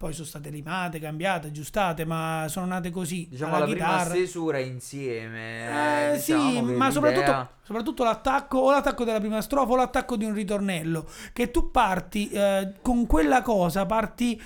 poi 0.00 0.14
sono 0.14 0.26
state 0.26 0.48
rimate, 0.48 0.98
cambiate, 0.98 1.48
aggiustate, 1.48 2.06
ma 2.06 2.46
sono 2.48 2.64
nate 2.64 2.88
così. 2.88 3.28
Diciamo 3.28 3.58
la 3.58 3.66
prima 3.66 3.76
chitarra. 3.76 4.14
stesura 4.14 4.58
insieme. 4.58 6.12
Eh, 6.14 6.18
sì, 6.18 6.32
diciamo 6.32 6.68
che 6.68 6.72
ma 6.72 6.90
soprattutto, 6.90 7.48
soprattutto 7.60 8.04
l'attacco 8.04 8.58
o 8.60 8.70
l'attacco 8.70 9.04
della 9.04 9.20
prima 9.20 9.42
strofa 9.42 9.72
o 9.72 9.76
l'attacco 9.76 10.16
di 10.16 10.24
un 10.24 10.32
ritornello. 10.32 11.06
Che 11.34 11.50
tu 11.50 11.70
parti 11.70 12.30
eh, 12.30 12.76
con 12.80 13.06
quella 13.06 13.42
cosa, 13.42 13.84
parti 13.84 14.40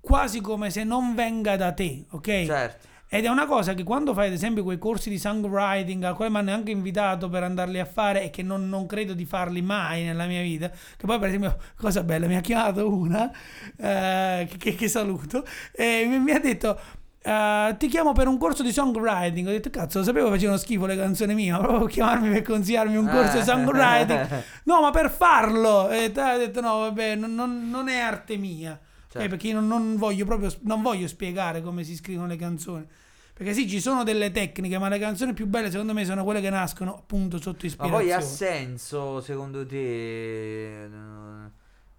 quasi 0.00 0.40
come 0.40 0.70
se 0.70 0.82
non 0.82 1.14
venga 1.14 1.56
da 1.56 1.72
te, 1.72 2.06
ok? 2.08 2.44
Certo. 2.46 2.88
Ed 3.12 3.24
è 3.24 3.28
una 3.28 3.44
cosa 3.46 3.74
che 3.74 3.82
quando 3.82 4.14
fai 4.14 4.28
ad 4.28 4.32
esempio 4.32 4.62
quei 4.62 4.78
corsi 4.78 5.10
di 5.10 5.18
songwriting 5.18 6.04
al 6.04 6.14
quale 6.14 6.30
mi 6.30 6.36
hanno 6.38 6.52
anche 6.52 6.70
invitato 6.70 7.28
per 7.28 7.42
andarli 7.42 7.80
a 7.80 7.84
fare 7.84 8.22
e 8.22 8.30
che 8.30 8.44
non, 8.44 8.68
non 8.68 8.86
credo 8.86 9.14
di 9.14 9.24
farli 9.24 9.62
mai 9.62 10.04
nella 10.04 10.26
mia 10.26 10.42
vita, 10.42 10.68
che 10.70 11.06
poi 11.06 11.18
per 11.18 11.26
esempio, 11.28 11.56
cosa 11.76 12.04
bella, 12.04 12.28
mi 12.28 12.36
ha 12.36 12.40
chiamato 12.40 12.88
una, 12.88 13.28
eh, 13.76 14.48
che, 14.56 14.74
che 14.76 14.86
saluto, 14.88 15.44
e 15.72 16.04
mi, 16.08 16.20
mi 16.20 16.30
ha 16.30 16.38
detto... 16.38 16.78
eh, 17.22 17.74
ti 17.78 17.88
chiamo 17.88 18.12
per 18.12 18.28
un 18.28 18.38
corso 18.38 18.62
di 18.62 18.70
songwriting. 18.72 19.48
Ho 19.48 19.50
detto, 19.50 19.70
cazzo, 19.70 19.98
lo 19.98 20.04
sapevo 20.04 20.28
facevano 20.30 20.56
schifo 20.56 20.86
le 20.86 20.96
canzoni 20.96 21.34
mie, 21.34 21.50
ma 21.50 21.58
proprio 21.58 21.86
chiamarmi 21.86 22.30
per 22.30 22.42
consigliarmi 22.42 22.96
un 22.96 23.08
corso 23.08 23.32
di 23.32 23.38
Eh. 23.40 23.44
songwriting. 23.44 24.42
No, 24.64 24.80
ma 24.82 24.90
per 24.90 25.10
farlo. 25.10 25.88
E 25.90 26.12
ha 26.14 26.36
detto, 26.38 26.60
no, 26.60 26.78
vabbè, 26.78 27.16
non, 27.16 27.34
non- 27.34 27.68
non 27.68 27.88
è 27.88 27.98
arte 27.98 28.36
mia. 28.36 28.78
Certo. 29.12 29.28
perché 29.28 29.48
io 29.48 29.54
non, 29.54 29.66
non 29.66 29.96
voglio 29.96 30.24
proprio 30.24 30.52
non 30.60 30.82
voglio 30.82 31.08
spiegare 31.08 31.62
come 31.62 31.82
si 31.82 31.96
scrivono 31.96 32.28
le 32.28 32.36
canzoni. 32.36 32.86
Perché 33.34 33.54
sì, 33.54 33.66
ci 33.68 33.80
sono 33.80 34.04
delle 34.04 34.30
tecniche, 34.30 34.78
ma 34.78 34.88
le 34.88 34.98
canzoni 34.98 35.32
più 35.32 35.46
belle 35.46 35.70
secondo 35.70 35.94
me 35.94 36.04
sono 36.04 36.22
quelle 36.24 36.40
che 36.42 36.50
nascono 36.50 36.94
appunto 36.94 37.38
sotto 37.38 37.60
Ma 37.62 37.66
ispirazione. 37.66 38.02
poi 38.04 38.12
ha 38.12 38.20
senso, 38.20 39.20
secondo 39.22 39.64
te, 39.66 40.84
eh, 40.84 40.88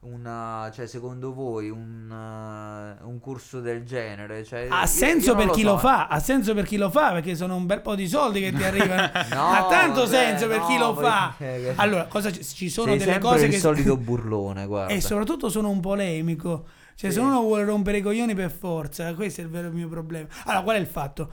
una, 0.01 0.71
cioè 0.73 0.87
secondo 0.87 1.33
voi 1.33 1.69
un, 1.69 2.09
eh, 2.11 3.03
un 3.03 3.19
corso 3.19 3.59
del 3.59 3.83
genere? 3.85 4.43
Cioè, 4.43 4.67
Ha 4.69 4.85
senso 4.85 5.31
io 5.31 5.35
per 5.35 5.49
chi 5.49 5.63
lo 5.63 5.71
so. 5.73 5.77
fa, 5.79 6.07
ha 6.07 6.19
senso 6.19 6.53
per 6.53 6.65
chi 6.65 6.77
lo 6.77 6.89
fa, 6.89 7.11
perché 7.11 7.35
sono 7.35 7.55
un 7.55 7.65
bel 7.65 7.81
po' 7.81 7.95
di 7.95 8.07
soldi 8.07 8.39
che 8.39 8.51
ti 8.53 8.63
arrivano. 8.63 9.09
No, 9.33 9.47
ha 9.49 9.67
tanto 9.67 10.01
vabbè, 10.01 10.07
senso 10.11 10.47
per 10.47 10.61
chi 10.65 10.77
no, 10.77 10.87
lo 10.87 10.93
poi- 10.93 11.03
fa. 11.03 11.35
Allora, 11.77 12.05
cosa 12.05 12.31
ci, 12.31 12.69
sono 12.69 12.89
Sei 12.91 12.99
delle 12.99 13.19
cose 13.19 13.45
il 13.45 13.51
che 13.51 13.59
solito 13.59 13.97
burlone, 13.97 14.65
guarda. 14.65 14.93
e 14.93 15.01
soprattutto 15.01 15.49
sono 15.49 15.69
un 15.69 15.79
polemico. 15.79 16.65
Cioè, 17.01 17.09
Sì. 17.09 17.15
se 17.17 17.23
uno 17.23 17.41
vuole 17.41 17.63
rompere 17.65 17.97
i 17.97 18.01
coglioni 18.03 18.35
per 18.35 18.51
forza, 18.51 19.11
questo 19.15 19.41
è 19.41 19.43
il 19.43 19.49
vero 19.49 19.71
mio 19.71 19.87
problema. 19.87 20.27
Allora, 20.45 20.61
qual 20.61 20.75
è 20.75 20.79
il 20.79 20.85
fatto? 20.85 21.31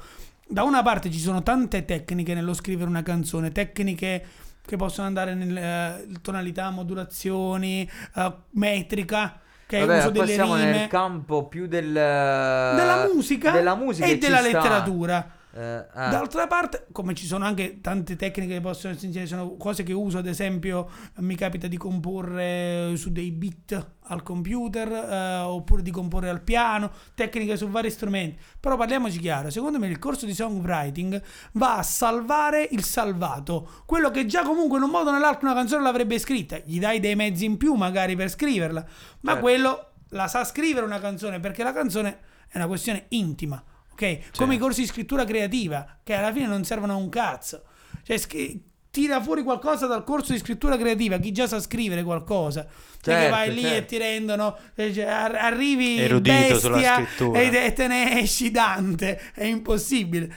Da 0.48 0.62
una 0.62 0.82
parte 0.82 1.10
ci 1.10 1.18
sono 1.18 1.42
tante 1.42 1.84
tecniche 1.84 2.32
nello 2.32 2.54
scrivere 2.54 2.88
una 2.88 3.02
canzone, 3.02 3.52
tecniche 3.52 4.24
che 4.64 4.76
possono 4.76 5.06
andare 5.06 5.34
nelle 5.34 5.60
eh, 6.08 6.20
tonalità, 6.22 6.70
modulazioni, 6.70 7.86
eh, 8.16 8.32
metrica, 8.52 9.40
che 9.66 9.80
è 9.80 9.84
Vabbè, 9.84 9.98
uso 9.98 10.10
poi 10.10 10.20
delle 10.20 10.32
siamo 10.32 10.56
rime, 10.56 10.70
nel 10.70 10.88
campo 10.88 11.46
più 11.48 11.66
del, 11.66 11.92
della 11.92 13.06
musica, 13.12 13.50
della 13.50 13.74
musica 13.74 14.06
e 14.06 14.16
della 14.16 14.38
sta. 14.38 15.36
Eh, 15.58 15.78
eh. 15.78 16.10
D'altra 16.10 16.46
parte, 16.46 16.86
come 16.92 17.14
ci 17.14 17.26
sono 17.26 17.44
anche 17.44 17.80
tante 17.80 18.14
tecniche 18.14 18.54
che 18.54 18.60
possono 18.60 18.94
essere, 18.94 19.26
sono 19.26 19.56
cose 19.56 19.82
che 19.82 19.92
uso, 19.92 20.18
ad 20.18 20.28
esempio, 20.28 20.88
mi 21.16 21.34
capita 21.34 21.66
di 21.66 21.76
comporre 21.76 22.92
su 22.94 23.10
dei 23.10 23.32
beat 23.32 23.86
al 24.02 24.22
computer 24.22 24.88
eh, 24.88 25.38
oppure 25.38 25.82
di 25.82 25.90
comporre 25.90 26.28
al 26.28 26.42
piano, 26.42 26.92
tecniche 27.14 27.56
su 27.56 27.68
vari 27.68 27.90
strumenti. 27.90 28.40
Però 28.60 28.76
parliamoci 28.76 29.18
chiaro, 29.18 29.50
secondo 29.50 29.80
me 29.80 29.88
il 29.88 29.98
corso 29.98 30.26
di 30.26 30.34
songwriting 30.34 31.20
va 31.54 31.78
a 31.78 31.82
salvare 31.82 32.68
il 32.70 32.84
salvato, 32.84 33.82
quello 33.84 34.12
che 34.12 34.26
già 34.26 34.44
comunque 34.44 34.78
in 34.78 34.84
un 34.84 34.90
modo 34.90 35.10
o 35.10 35.12
nell'altro 35.12 35.46
una 35.48 35.56
canzone 35.56 35.82
l'avrebbe 35.82 36.20
scritta, 36.20 36.58
gli 36.64 36.78
dai 36.78 37.00
dei 37.00 37.16
mezzi 37.16 37.44
in 37.44 37.56
più 37.56 37.74
magari 37.74 38.14
per 38.14 38.30
scriverla, 38.30 38.86
ma 39.22 39.32
Certo. 39.32 39.40
quello 39.40 39.90
la 40.10 40.28
sa 40.28 40.44
scrivere 40.44 40.86
una 40.86 41.00
canzone 41.00 41.40
perché 41.40 41.64
la 41.64 41.72
canzone 41.72 42.18
è 42.48 42.56
una 42.58 42.68
questione 42.68 43.06
intima. 43.08 43.60
Ok? 44.00 44.36
Come 44.36 44.54
i 44.54 44.58
corsi 44.58 44.82
di 44.82 44.86
scrittura 44.86 45.24
creativa, 45.24 45.84
che 46.04 46.14
alla 46.14 46.32
fine 46.32 46.46
non 46.46 46.62
servono 46.64 46.92
a 46.92 46.96
un 46.96 47.08
cazzo. 47.08 47.64
Cioè, 48.04 48.16
scri- 48.16 48.62
tira 48.90 49.20
fuori 49.20 49.42
qualcosa 49.42 49.86
dal 49.86 50.04
corso 50.04 50.32
di 50.32 50.38
scrittura 50.38 50.76
creativa, 50.76 51.18
chi 51.18 51.32
già 51.32 51.48
sa 51.48 51.58
scrivere 51.60 52.04
qualcosa. 52.04 52.64
Cioè, 53.00 53.14
che 53.14 53.20
Certo, 53.20 53.34
vai 53.34 53.52
lì 53.54 53.64
e 53.64 53.68
certo. 53.68 53.86
ti 53.86 53.98
rendono, 53.98 54.56
eh, 54.76 54.92
cioè, 54.94 55.04
ar- 55.04 55.34
arrivi 55.34 55.98
Erudito 55.98 56.58
sulla 56.58 56.76
bestia 56.76 56.94
scrittura. 56.94 57.40
e 57.40 57.50
te- 57.50 57.72
te 57.72 57.86
ne 57.88 58.20
esci 58.20 58.50
Dante, 58.52 59.20
è 59.34 59.44
impossibile. 59.44 60.32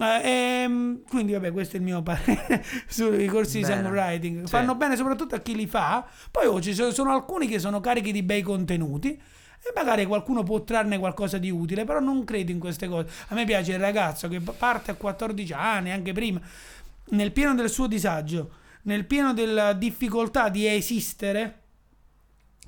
Eh, 0.00 0.30
ehm, 0.30 1.02
quindi, 1.08 1.32
vabbè, 1.32 1.50
questo 1.50 1.76
è 1.76 1.78
il 1.78 1.84
mio 1.84 2.02
parere 2.02 2.64
sui 2.86 3.26
corsi 3.26 3.58
di 3.58 3.64
Bene. 3.64 3.82
songwriting. 3.82 4.40
Sì. 4.42 4.46
Fanno 4.48 4.74
bene 4.74 4.96
soprattutto 4.96 5.34
a 5.34 5.38
chi 5.40 5.56
li 5.56 5.66
fa. 5.66 6.06
Poi 6.30 6.46
oh, 6.46 6.60
ci 6.60 6.72
sono, 6.74 6.90
sono 6.92 7.12
alcuni 7.12 7.48
che 7.48 7.58
sono 7.58 7.80
carichi 7.80 8.12
di 8.12 8.22
bei 8.22 8.42
contenuti. 8.42 9.20
E 9.62 9.72
magari 9.74 10.06
qualcuno 10.06 10.42
può 10.42 10.62
trarne 10.62 10.98
qualcosa 10.98 11.38
di 11.38 11.50
utile, 11.50 11.84
però 11.84 12.00
non 12.00 12.24
credo 12.24 12.50
in 12.52 12.58
queste 12.58 12.88
cose. 12.88 13.08
A 13.28 13.34
me 13.34 13.44
piace 13.44 13.72
il 13.72 13.78
ragazzo 13.78 14.28
che 14.28 14.40
parte 14.40 14.90
a 14.90 14.94
14 14.94 15.52
anni, 15.52 15.90
anche 15.90 16.12
prima, 16.12 16.40
nel 17.10 17.32
pieno 17.32 17.54
del 17.54 17.70
suo 17.70 17.86
disagio, 17.86 18.50
nel 18.82 19.04
pieno 19.04 19.32
della 19.32 19.72
difficoltà 19.72 20.48
di 20.48 20.66
esistere, 20.66 21.60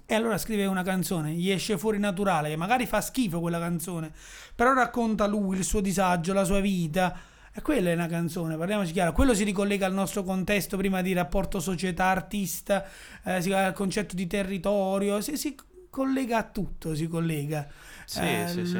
e 0.06 0.14
allora 0.14 0.38
scrive 0.38 0.66
una 0.66 0.82
canzone, 0.82 1.32
gli 1.32 1.50
esce 1.50 1.78
fuori 1.78 1.98
naturale, 1.98 2.56
magari 2.56 2.84
fa 2.84 3.00
schifo 3.00 3.38
quella 3.40 3.60
canzone, 3.60 4.12
però 4.56 4.72
racconta 4.72 5.26
lui, 5.26 5.56
il 5.56 5.64
suo 5.64 5.80
disagio, 5.80 6.32
la 6.32 6.44
sua 6.44 6.58
vita. 6.58 7.16
E 7.52 7.62
quella 7.62 7.90
è 7.90 7.94
una 7.94 8.06
canzone, 8.06 8.56
parliamoci 8.56 8.92
chiaro. 8.92 9.12
Quello 9.12 9.34
si 9.34 9.44
ricollega 9.44 9.86
al 9.86 9.92
nostro 9.92 10.22
contesto 10.22 10.76
prima 10.76 11.02
di 11.02 11.12
rapporto 11.12 11.60
società-artista, 11.60 12.84
eh, 13.24 13.52
al 13.52 13.72
concetto 13.72 14.14
di 14.14 14.26
territorio, 14.26 15.20
si, 15.20 15.36
si 15.36 15.56
collega 15.90 16.38
a 16.38 16.44
tutto, 16.44 16.94
si 16.94 17.08
collega. 17.08 17.68
Sì, 18.04 18.20
Eh, 18.20 18.44
sì, 18.48 18.64
sì. 18.66 18.78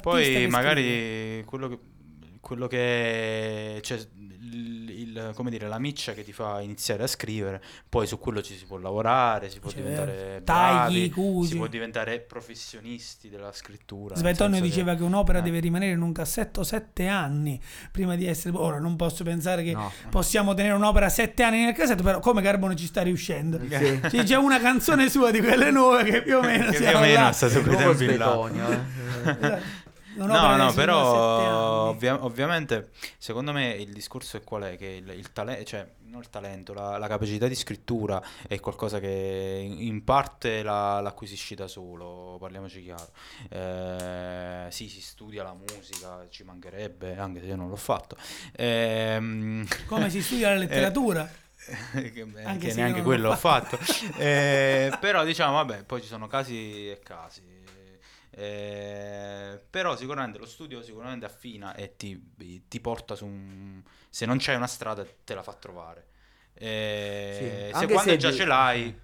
Poi 0.00 0.46
magari 0.48 0.82
scrive. 0.82 1.44
quello 1.44 1.68
che, 1.68 1.78
quello 2.40 2.66
che 2.66 3.78
cioè, 3.82 3.98
il, 4.16 4.87
il- 5.08 5.32
come 5.34 5.50
dire, 5.50 5.66
la 5.68 5.78
miccia 5.78 6.12
che 6.12 6.22
ti 6.22 6.32
fa 6.32 6.60
iniziare 6.60 7.02
a 7.02 7.06
scrivere, 7.06 7.62
poi 7.88 8.06
su 8.06 8.18
quello 8.18 8.42
ci 8.42 8.56
si 8.56 8.64
può 8.66 8.76
lavorare, 8.76 9.48
si 9.50 9.58
può 9.60 9.70
Certo. 9.70 9.84
diventare 9.88 10.42
Tagli, 10.44 11.08
bravi, 11.08 11.10
cusi. 11.10 11.50
si 11.50 11.56
può 11.56 11.66
diventare 11.66 12.20
professionisti 12.20 13.28
della 13.28 13.52
scrittura. 13.52 14.14
Svetonio 14.16 14.54
senso 14.56 14.62
che- 14.62 14.68
diceva 14.68 14.94
che 14.94 15.02
un'opera 15.02 15.38
eh. 15.38 15.42
deve 15.42 15.60
rimanere 15.60 15.92
in 15.92 16.00
un 16.02 16.12
cassetto 16.12 16.62
sette 16.64 17.06
anni 17.06 17.60
prima 17.90 18.14
di 18.16 18.26
essere. 18.26 18.56
Ora 18.56 18.78
non 18.78 18.96
posso 18.96 19.24
pensare 19.24 19.62
che 19.62 19.72
No. 19.72 19.90
possiamo 20.10 20.54
tenere 20.54 20.74
un'opera 20.74 21.08
sette 21.08 21.42
anni 21.42 21.64
nel 21.64 21.74
cassetto, 21.74 22.02
però 22.02 22.18
come 22.20 22.42
Carbone 22.42 22.76
ci 22.76 22.86
sta 22.86 23.02
riuscendo. 23.02 23.58
Sì. 23.68 24.00
C'è 24.08 24.22
già 24.24 24.38
una 24.38 24.60
canzone 24.60 25.08
sua 25.08 25.30
di 25.30 25.40
quelle 25.40 25.70
nuove 25.70 26.04
che 26.04 26.22
più 26.22 26.36
o 26.36 26.40
meno 26.42 26.70
Che 26.70 26.78
più 26.78 26.86
o 26.96 27.00
meno 27.00 27.20
là. 27.22 27.28
è 27.30 27.32
stato 27.32 27.60
quei 27.62 27.76
tempi 27.76 28.06
là. 28.16 28.32
Svetonio, 28.32 28.70
eh. 28.70 29.86
No, 30.26 30.56
no, 30.56 30.72
però 30.72 31.88
ovvia- 31.88 32.24
ovviamente 32.24 32.90
secondo 33.18 33.52
me 33.52 33.70
il 33.70 33.92
discorso 33.92 34.36
è 34.36 34.42
qual 34.42 34.62
è? 34.62 34.76
Che 34.76 34.86
il, 34.86 35.08
il 35.10 35.32
talento, 35.32 35.64
cioè 35.64 35.86
non 36.08 36.20
il 36.20 36.30
talento, 36.30 36.72
la, 36.74 36.98
la 36.98 37.06
capacità 37.06 37.46
di 37.46 37.54
scrittura 37.54 38.22
è 38.46 38.58
qualcosa 38.60 38.98
che 38.98 39.64
in, 39.64 40.02
parte 40.04 40.62
la, 40.62 41.00
l'acquisisci 41.00 41.54
da 41.54 41.68
solo, 41.68 42.36
parliamoci 42.40 42.82
chiaro. 42.82 43.10
Eh, 43.48 44.66
sì, 44.70 44.88
si 44.88 45.00
studia 45.00 45.42
la 45.42 45.54
musica, 45.54 46.26
ci 46.30 46.42
mancherebbe, 46.42 47.16
anche 47.16 47.40
se 47.40 47.46
io 47.46 47.56
non 47.56 47.68
l'ho 47.68 47.76
fatto. 47.76 48.16
Ehm, 48.56 49.66
Come 49.86 50.10
si 50.10 50.22
studia 50.22 50.50
la 50.50 50.56
letteratura? 50.58 51.30
che, 51.92 52.26
Anche 52.44 52.68
che 52.68 52.74
neanche 52.74 53.02
quello 53.02 53.30
ho 53.30 53.36
fatto. 53.36 53.78
Eh, 54.18 54.96
però 55.00 55.24
diciamo, 55.24 55.54
vabbè, 55.54 55.84
poi 55.84 56.00
ci 56.00 56.08
sono 56.08 56.26
casi 56.26 56.90
e 56.90 57.00
casi. 57.02 57.42
Eh, 58.40 59.60
però 59.68 59.96
sicuramente 59.96 60.38
lo 60.38 60.46
studio 60.46 60.80
sicuramente 60.80 61.26
affina 61.26 61.74
e 61.74 61.96
ti, 61.96 62.34
ti 62.68 62.80
porta 62.80 63.16
su 63.16 63.26
un... 63.26 63.82
Se 64.08 64.26
non 64.26 64.36
c'hai 64.38 64.54
una 64.54 64.68
strada 64.68 65.04
te 65.24 65.34
la 65.34 65.42
fa 65.42 65.54
trovare. 65.54 66.06
Eh, 66.54 67.70
Sì, 67.72 67.78
Se 67.80 67.86
quando 67.92 68.10
se 68.12 68.16
già 68.16 68.30
di- 68.30 68.36
ce 68.36 68.44
l'hai, 68.44 69.00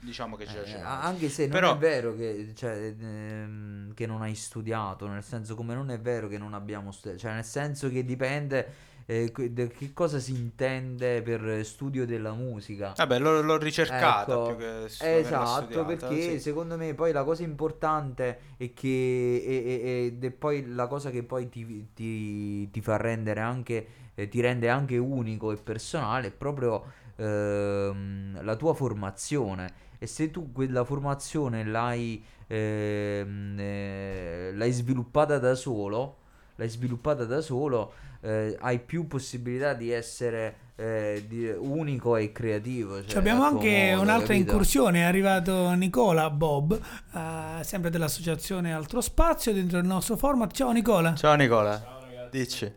diciamo 0.00 0.34
che 0.36 0.44
già 0.46 0.62
Eh, 0.62 0.66
ce 0.66 0.72
l'hai. 0.74 0.82
anche 0.82 1.28
se 1.28 1.42
non 1.42 1.50
Però- 1.52 1.74
è 1.74 1.78
vero 1.78 2.16
che, 2.16 2.52
cioè, 2.56 2.94
ehm, 2.98 3.94
che 3.94 4.06
non 4.06 4.22
hai 4.22 4.34
studiato, 4.34 5.06
nel 5.06 5.22
senso 5.22 5.54
come 5.54 5.74
non 5.74 5.90
è 5.90 6.00
vero 6.00 6.26
che 6.26 6.38
non 6.38 6.52
abbiamo 6.54 6.90
studiato, 6.90 7.20
cioè 7.20 7.34
nel 7.34 7.44
senso 7.44 7.88
che 7.90 8.04
dipende 8.04 8.90
eh, 9.06 9.32
che 9.32 9.92
cosa 9.92 10.18
si 10.18 10.32
intende 10.32 11.22
per 11.22 11.64
studio 11.64 12.06
della 12.06 12.32
musica. 12.32 12.92
Vabbè, 12.96 13.18
l'ho, 13.18 13.40
l'ho 13.42 13.56
ricercata 13.58 14.24
Ecco, 14.24 14.46
più 14.46 14.56
che 14.56 14.88
Esatto, 14.88 15.66
studiata, 15.66 16.06
perché 16.06 16.32
sì. 16.32 16.40
secondo 16.40 16.76
me 16.76 16.94
poi 16.94 17.12
la 17.12 17.24
cosa 17.24 17.42
importante 17.42 18.38
è 18.56 18.72
che 18.72 18.88
e- 18.88 19.64
e- 19.64 20.04
ed 20.06 20.24
è 20.24 20.30
poi 20.30 20.66
la 20.66 20.86
cosa 20.86 21.10
che 21.10 21.22
poi 21.22 21.48
ti, 21.48 21.88
ti- 21.94 22.70
ti 22.70 22.80
fa 22.80 22.96
rendere 22.96 23.40
anche 23.40 23.86
eh, 24.14 24.28
ti 24.28 24.40
rende 24.40 24.68
anche 24.68 24.98
unico 24.98 25.52
e 25.52 25.56
personale 25.56 26.28
è 26.28 26.30
proprio 26.30 26.84
ehm, 27.16 28.42
la 28.44 28.56
tua 28.56 28.74
formazione 28.74 29.90
e 29.98 30.06
se 30.06 30.30
tu 30.30 30.52
quella 30.52 30.84
formazione 30.84 31.64
l'hai, 31.64 32.22
ehm, 32.48 33.56
eh, 33.58 34.50
l'hai 34.54 34.72
sviluppata 34.72 35.38
da 35.38 35.54
solo, 35.54 36.16
l'hai 36.56 36.68
sviluppata 36.68 37.24
da 37.24 37.40
solo, 37.40 37.92
eh, 38.22 38.56
hai 38.60 38.78
più 38.78 39.06
possibilità 39.06 39.74
di 39.74 39.90
essere 39.90 40.56
eh, 40.76 41.24
di- 41.28 41.48
unico 41.48 42.16
e 42.16 42.32
creativo. 42.32 42.96
cioè, 43.00 43.06
Cioè, 43.10 43.18
abbiamo 43.18 43.44
anche 43.44 43.90
modo, 43.90 44.02
un'altra 44.02 44.28
capito? 44.34 44.50
incursione, 44.50 45.00
è 45.00 45.02
arrivato 45.02 45.70
Nicola 45.74 46.30
Bob, 46.30 46.80
eh, 47.14 47.62
sempre 47.62 47.90
dell'associazione 47.90 48.72
Altro 48.72 49.00
Spazio, 49.00 49.52
dentro 49.52 49.78
il 49.78 49.84
nostro 49.86 50.16
format. 50.16 50.52
Ciao 50.52 50.72
Nicola. 50.72 51.14
Ciao 51.14 51.34
Nicola, 51.34 51.78
Ciao 51.80 52.00
ragazzi. 52.00 52.38
dici. 52.38 52.72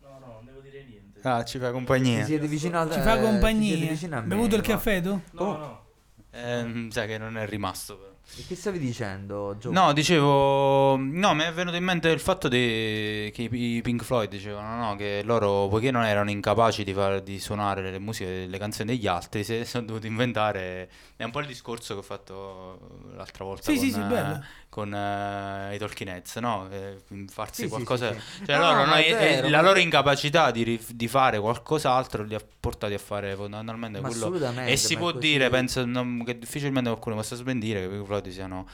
No, 0.00 0.08
no, 0.20 0.26
non 0.36 0.44
devo 0.46 0.60
dire 0.60 0.84
niente. 0.84 1.20
Ah, 1.22 1.44
ci 1.44 1.58
Ti 1.58 1.70
compagnia. 1.70 2.24
siete 2.24 2.46
vicino 2.48 2.80
al 2.80 2.90
Ci 2.90 2.98
eh, 2.98 3.02
fa 3.02 3.12
siete 3.12 3.26
compagnia. 3.28 3.76
vicino 3.76 4.16
a 4.16 4.20
me, 4.20 4.26
Bevuto 4.26 4.56
il 4.56 4.62
caffè 4.62 5.00
tu? 5.02 5.20
No, 5.32 5.44
no. 5.56 5.84
Ehm, 6.30 6.90
sai 6.90 7.06
che 7.06 7.18
non 7.18 7.36
è 7.36 7.46
rimasto 7.46 7.96
però. 7.98 8.12
E 8.36 8.44
che 8.48 8.56
stavi 8.56 8.78
dicendo, 8.78 9.56
Gio? 9.58 9.70
No, 9.70 9.92
dicevo, 9.92 10.96
no, 10.96 11.34
mi 11.34 11.42
è 11.44 11.52
venuto 11.52 11.76
in 11.76 11.84
mente 11.84 12.08
il 12.08 12.18
fatto 12.18 12.48
di, 12.48 13.30
che 13.32 13.42
i 13.42 13.80
Pink 13.80 14.02
Floyd 14.02 14.28
dicevano 14.28 14.88
no, 14.88 14.96
che 14.96 15.22
loro, 15.24 15.68
poiché 15.68 15.92
non 15.92 16.04
erano 16.04 16.30
incapaci 16.30 16.82
di, 16.82 16.92
far, 16.92 17.20
di 17.20 17.38
suonare 17.38 17.90
le 17.90 17.98
musiche, 18.00 18.46
le 18.46 18.58
canzoni 18.58 18.90
degli 18.90 19.06
altri, 19.06 19.44
si 19.44 19.64
sono 19.64 19.86
dovuti 19.86 20.08
inventare. 20.08 20.90
È 21.14 21.22
un 21.22 21.30
po' 21.30 21.40
il 21.40 21.46
discorso 21.46 21.94
che 21.94 22.00
ho 22.00 22.02
fatto 22.02 22.98
l'altra 23.14 23.44
volta 23.44 23.70
Sì, 23.70 23.76
con, 23.76 23.84
sì, 23.84 23.92
sì, 23.92 24.00
eh, 24.00 24.04
bello. 24.04 24.44
Con 24.74 24.92
eh, 24.92 25.72
i 25.72 25.78
Talking 25.78 26.08
Heads, 26.08 26.34
no? 26.38 26.68
Eh, 26.68 26.96
farsi 27.28 27.62
Sì, 27.62 27.68
qualcosa. 27.68 28.12
sì, 28.12 28.18
sì. 28.38 28.44
Cioè, 28.46 28.56
No, 28.56 28.72
loro, 28.72 28.84
no, 28.86 28.94
vero, 28.94 29.48
la 29.48 29.60
loro 29.60 29.78
incapacità 29.78 30.50
di, 30.50 30.64
rif- 30.64 30.90
di 30.90 31.06
fare 31.06 31.38
qualcos'altro 31.38 32.24
li 32.24 32.34
ha 32.34 32.40
portati 32.58 32.92
a 32.92 32.98
fare 32.98 33.36
fondamentalmente 33.36 34.00
Ma 34.00 34.08
quello. 34.08 34.34
E 34.64 34.76
si 34.76 34.96
può 34.96 35.12
dire, 35.12 35.48
penso 35.48 35.84
non- 35.84 36.24
che 36.24 36.36
difficilmente 36.36 36.90
qualcuno 36.90 37.14
possa 37.14 37.36
smentire 37.36 37.88
che 37.88 37.94
i 37.94 38.04
Floyd 38.04 38.28
siano 38.30 38.66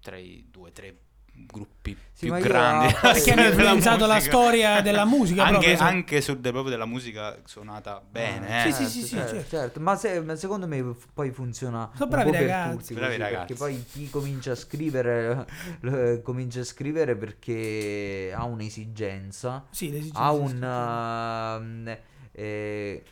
tra 0.00 0.16
i 0.16 0.46
due 0.48 0.70
tre 0.70 0.94
gruppi 1.46 1.96
Sì, 2.12 2.26
più 2.30 2.36
grandi 2.40 2.86
ah, 2.94 2.98
perché 3.12 3.32
hanno 3.32 3.46
influenzato 3.46 4.06
la 4.06 4.20
storia 4.20 4.80
della 4.80 5.04
musica 5.04 5.42
anche, 5.42 5.52
proprio. 5.52 5.72
esatto. 5.74 5.90
anche 5.90 6.20
sul 6.20 6.38
de- 6.38 6.50
proprio 6.50 6.70
della 6.70 6.84
musica 6.86 7.40
suonata 7.44 8.02
bene 8.08 8.60
Sì, 8.62 8.68
eh. 8.68 8.72
sì, 8.72 8.84
sì, 8.84 9.02
sì, 9.02 9.08
certo, 9.16 9.34
certo. 9.34 9.48
certo. 9.48 9.80
Ma, 9.80 9.96
se- 9.96 10.20
ma 10.20 10.36
secondo 10.36 10.66
me 10.66 10.80
f- 10.82 11.06
poi 11.14 11.30
funziona 11.30 11.90
Sono 11.94 12.04
un 12.04 12.10
bravi 12.10 12.30
po' 12.30 12.36
per 12.36 12.46
ragazzi. 12.46 12.76
tutti 12.78 12.94
Bravi 12.94 13.08
così, 13.16 13.22
ragazzi. 13.22 13.46
perché 13.46 13.54
poi 13.54 13.84
chi 13.90 14.10
comincia 14.10 14.52
a 14.52 14.54
scrivere 14.54 15.46
eh, 15.82 16.20
comincia 16.22 16.60
a 16.60 16.64
scrivere 16.64 17.16
perché 17.16 18.32
ha 18.34 18.44
un'esigenza 18.44 19.64
Sì, 19.70 19.90
l'esigenza 19.90 20.20
ha 20.22 20.32
un 20.32 20.62
ehm, 21.88 21.98
eh, 22.32 23.02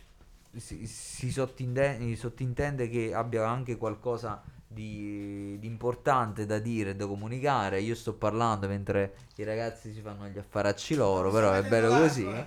si, 0.55 0.87
si 0.87 1.31
sottinde- 1.31 2.15
sottintende 2.15 2.89
che 2.89 3.13
abbia 3.13 3.47
anche 3.47 3.77
qualcosa 3.77 4.41
di, 4.77 5.57
di 5.59 5.65
importante 5.65 6.45
da 6.45 6.59
dire, 6.59 6.95
da 6.95 7.07
comunicare. 7.07 7.81
Io 7.81 7.95
sto 7.95 8.13
parlando 8.13 8.67
mentre 8.67 9.13
i 9.37 9.43
ragazzi 9.43 9.91
si 9.91 10.01
fanno 10.01 10.27
gli 10.27 10.37
affaracci 10.37 10.93
loro, 10.95 11.31
però 11.31 11.51
è 11.53 11.63
bello 11.63 11.89
così. 11.89 12.45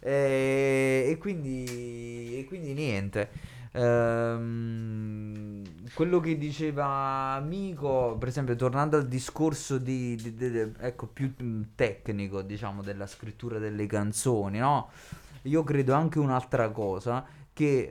E, 0.00 1.06
e 1.08 1.16
quindi, 1.18 2.38
e 2.38 2.44
quindi 2.46 2.72
niente. 2.74 3.28
Ehm, 3.72 5.62
quello 5.94 6.20
che 6.20 6.38
diceva 6.38 7.34
amico, 7.34 8.16
per 8.18 8.28
esempio, 8.28 8.54
tornando 8.54 8.96
al 8.96 9.08
discorso 9.08 9.78
di, 9.78 10.14
di- 10.16 10.34
di- 10.34 10.72
ecco, 10.78 11.06
più 11.08 11.34
mm, 11.42 11.62
tecnico, 11.74 12.42
diciamo, 12.42 12.82
della 12.82 13.06
scrittura 13.06 13.58
delle 13.58 13.86
canzoni, 13.86 14.58
no? 14.58 14.90
Io 15.42 15.64
credo 15.64 15.94
anche 15.94 16.18
un'altra 16.18 16.70
cosa 16.70 17.24
che 17.52 17.88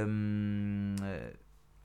ehm, 0.00 0.94
eh, 1.02 1.36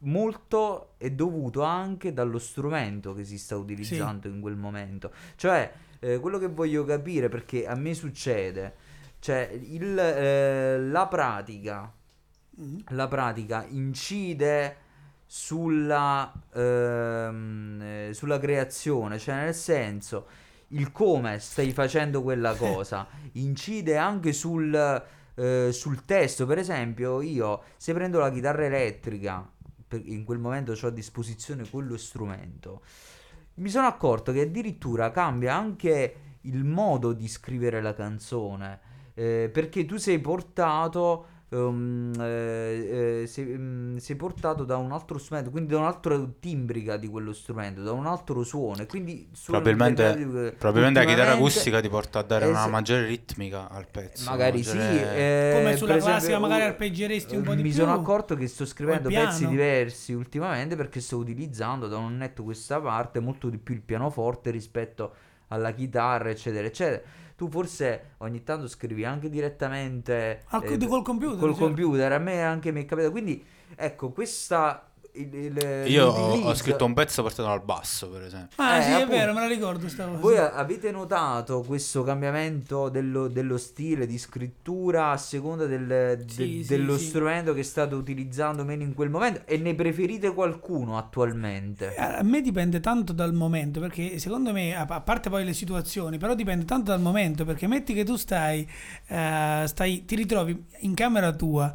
molto 0.03 0.93
è 0.98 1.10
dovuto 1.12 1.63
anche 1.63 2.13
dallo 2.13 2.39
strumento 2.39 3.13
che 3.13 3.24
si 3.24 3.38
sta 3.38 3.55
utilizzando 3.58 4.27
in 4.27 4.39
quel 4.41 4.55
momento. 4.55 5.12
Cioè, 5.36 5.72
eh, 6.00 6.20
quello 6.20 6.38
che 6.39 6.48
voglio 6.48 6.84
capire, 6.86 7.29
perché 7.29 7.67
a 7.67 7.75
me 7.75 7.93
succede, 7.93 8.75
cioè 9.20 9.50
il, 9.51 9.98
eh, 9.98 10.79
la 10.79 11.08
pratica 11.08 11.91
Mhm. 12.53 12.84
la 12.89 13.08
pratica 13.08 13.65
incide 13.70 14.75
sulla, 15.25 16.31
ehm, 16.53 17.79
eh, 17.81 18.10
sulla 18.13 18.38
creazione, 18.39 19.17
cioè 19.17 19.36
nel 19.36 19.55
senso 19.55 20.27
il 20.70 20.91
come 20.91 21.39
stai 21.39 21.72
facendo 21.72 22.22
quella 22.22 22.53
cosa 22.55 23.08
incide 23.34 23.98
anche 23.98 24.34
sul, 24.34 24.74
eh, 25.35 25.70
sul 25.72 26.03
testo. 26.05 26.46
Per 26.46 26.57
esempio, 26.57 27.22
io 27.22 27.64
se 27.77 27.94
prendo 27.94 28.20
la 28.20 28.29
chitarra 28.31 28.66
elettrica, 28.66 29.50
in 29.97 30.23
quel 30.23 30.39
momento 30.39 30.73
ho 30.79 30.87
a 30.87 30.91
disposizione 30.91 31.69
quello 31.69 31.97
strumento, 31.97 32.83
mi 33.55 33.69
sono 33.69 33.87
accorto 33.87 34.31
che 34.31 34.41
addirittura 34.41 35.11
cambia 35.11 35.55
anche 35.55 36.15
il 36.41 36.63
modo 36.63 37.13
di 37.13 37.27
scrivere 37.27 37.81
la 37.81 37.93
canzone. 37.93 38.79
eh, 39.13 39.49
perché 39.51 39.85
tu 39.85 39.97
sei 39.97 40.19
portato 40.19 41.30
ehm, 41.53 42.14
eh, 42.20 43.22
eh, 43.24 43.27
sei, 43.27 43.46
mm, 43.46 43.98
sei 43.98 44.16
portato 44.16 44.64
da 44.64 44.77
un 44.77 44.92
altro 44.92 45.18
strumento, 45.18 45.50
quindi 45.51 45.74
da 45.74 45.79
un'altra 45.79 46.18
timbrica 46.40 46.98
di 46.98 47.07
quello 47.07 47.33
strumento, 47.33 47.81
da 47.83 47.92
un 47.92 48.05
altro 48.05 48.44
suono. 48.44 48.81
E 48.81 48.87
quindi 48.87 49.29
Probabilmente, 49.44 50.03
determinati- 50.03 50.55
probabilmente 50.57 51.00
la 51.00 51.05
chitarra 51.05 51.31
acustica 51.33 51.81
ti 51.81 51.90
porta 51.90 52.20
a 52.20 52.24
dare 52.24 52.46
Eh, 52.46 52.50
una 52.50 52.68
maggiore 52.68 53.05
ritmica 53.05 53.70
al 53.70 53.87
pezzo. 53.87 54.29
Magari 54.29 54.61
una 54.61 54.64
sì, 54.64 54.77
maggiore- 54.77 55.16
eh, 55.16 55.51
Come 55.53 55.75
sulla 55.75 55.87
per 55.87 55.98
esempio, 55.98 56.11
classica 56.11 56.40
magari 56.40 56.61
arpeggeresti 56.64 57.35
un 57.35 57.44
po' 57.44 57.51
di 57.55 57.61
mi 57.64 57.70
più. 57.70 57.77
sono 57.79 57.94
accorto 57.94 58.35
che 58.35 58.48
sto 58.48 58.66
scrivendo 58.66 59.09
pezzi 59.09 59.48
diversi 59.48 60.14
ultimamente 60.14 60.75
perché 60.75 61.01
sto 61.01 61.18
utilizzando 61.18 61.87
da 61.87 61.98
un 61.98 62.16
netto 62.18 62.44
questa 62.44 62.79
parte 62.79 63.20
molto 63.20 63.50
di 63.50 63.57
più 63.57 63.74
il 63.75 63.81
pianoforte 63.81 64.51
rispetto 64.51 65.14
alla 65.48 65.72
chitarra, 65.74 66.29
eccetera, 66.29 66.66
eccetera. 66.66 67.01
Tu 67.41 67.49
forse 67.49 68.11
ogni 68.17 68.43
tanto 68.43 68.67
scrivi 68.67 69.03
anche 69.03 69.27
direttamente 69.27 70.43
Al- 70.49 70.63
eh, 70.63 70.77
col 70.85 71.01
computer, 71.01 71.39
Col 71.39 71.49
certo. 71.55 71.65
computer, 71.65 72.11
a 72.11 72.19
me 72.19 72.43
anche 72.43 72.71
mi 72.71 72.83
è 72.83 72.85
capitato. 72.85 73.11
Quindi 73.11 73.43
ecco, 73.75 74.11
questa 74.11 74.90
il- 75.13 75.33
il- 75.33 75.83
Io 75.91 76.07
ho, 76.07 76.39
ho 76.47 76.53
scritto 76.55 76.85
un 76.85 76.93
pezzo 76.93 77.21
partendo 77.24 77.51
dal 77.51 77.63
basso, 77.63 78.09
per 78.09 78.24
esempio. 78.24 78.61
Ah, 78.63 78.77
Eh, 78.77 78.81
sì, 78.83 78.89
è 78.89 78.93
appunto. 78.93 79.11
vero, 79.11 79.33
me 79.33 79.39
la 79.41 79.47
ricordo 79.47 79.87
sta 79.89 80.05
cosa. 80.05 80.17
Voi 80.19 80.37
avete 80.37 80.91
notato 80.91 81.61
questo 81.61 82.03
cambiamento 82.03 82.89
dello, 82.89 83.27
dello 83.27 83.57
stile 83.57 84.05
di 84.07 84.17
scrittura 84.17 85.11
a 85.11 85.17
seconda 85.17 85.65
del- 85.65 85.85
de- 85.87 86.25
Sì, 86.27 86.63
sì, 86.63 86.65
dello 86.67 86.97
sì. 86.97 87.05
strumento 87.07 87.53
che 87.53 87.63
state 87.63 87.93
utilizzando 87.95 88.63
meno 88.63 88.83
in 88.83 88.93
quel 88.93 89.09
momento 89.09 89.41
e 89.45 89.57
ne 89.57 89.75
preferite 89.75 90.33
qualcuno 90.33 90.97
attualmente? 90.97 91.95
A 91.95 92.17
a 92.17 92.24
me 92.24 92.41
dipende 92.41 92.79
tanto 92.79 93.13
dal 93.13 93.33
momento, 93.33 93.79
perché 93.79 94.19
secondo 94.19 94.51
me, 94.51 94.75
a 94.75 94.85
parte 95.01 95.29
poi 95.29 95.43
le 95.43 95.53
situazioni, 95.53 96.17
però 96.17 96.35
dipende 96.35 96.65
tanto 96.65 96.91
dal 96.91 97.01
momento, 97.01 97.45
perché 97.45 97.67
metti 97.67 97.93
che 97.93 98.03
tu 98.03 98.15
stai, 98.15 98.67
eh, 99.07 99.63
stai 99.67 100.05
ti 100.05 100.15
ritrovi 100.15 100.65
in 100.79 100.93
camera 100.93 101.31
tua 101.33 101.74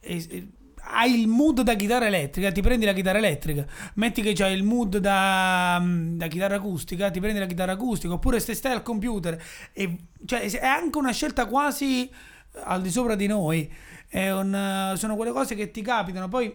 e, 0.00 0.26
e 0.28 0.48
hai 0.92 1.20
il 1.20 1.28
mood 1.28 1.62
da 1.62 1.74
chitarra 1.74 2.06
elettrica, 2.06 2.52
ti 2.52 2.60
prendi 2.60 2.84
la 2.84 2.92
chitarra 2.92 3.18
elettrica, 3.18 3.66
metti 3.94 4.22
che 4.22 4.32
c'hai 4.32 4.54
il 4.54 4.62
mood 4.62 4.98
da, 4.98 5.78
mm, 5.80 6.16
da 6.16 6.26
chitarra 6.26 6.56
acustica, 6.56 7.10
ti 7.10 7.20
prendi 7.20 7.38
la 7.38 7.46
chitarra 7.46 7.72
acustica, 7.72 8.14
oppure 8.14 8.40
se 8.40 8.54
stai 8.54 8.72
al 8.72 8.82
computer, 8.82 9.40
e, 9.72 9.96
cioè 10.24 10.50
è 10.50 10.66
anche 10.66 10.98
una 10.98 11.12
scelta 11.12 11.46
quasi 11.46 12.10
al 12.64 12.82
di 12.82 12.90
sopra 12.90 13.14
di 13.14 13.26
noi, 13.26 13.72
un, 14.12 14.92
sono 14.96 15.16
quelle 15.16 15.32
cose 15.32 15.54
che 15.54 15.70
ti 15.70 15.82
capitano, 15.82 16.28
poi 16.28 16.54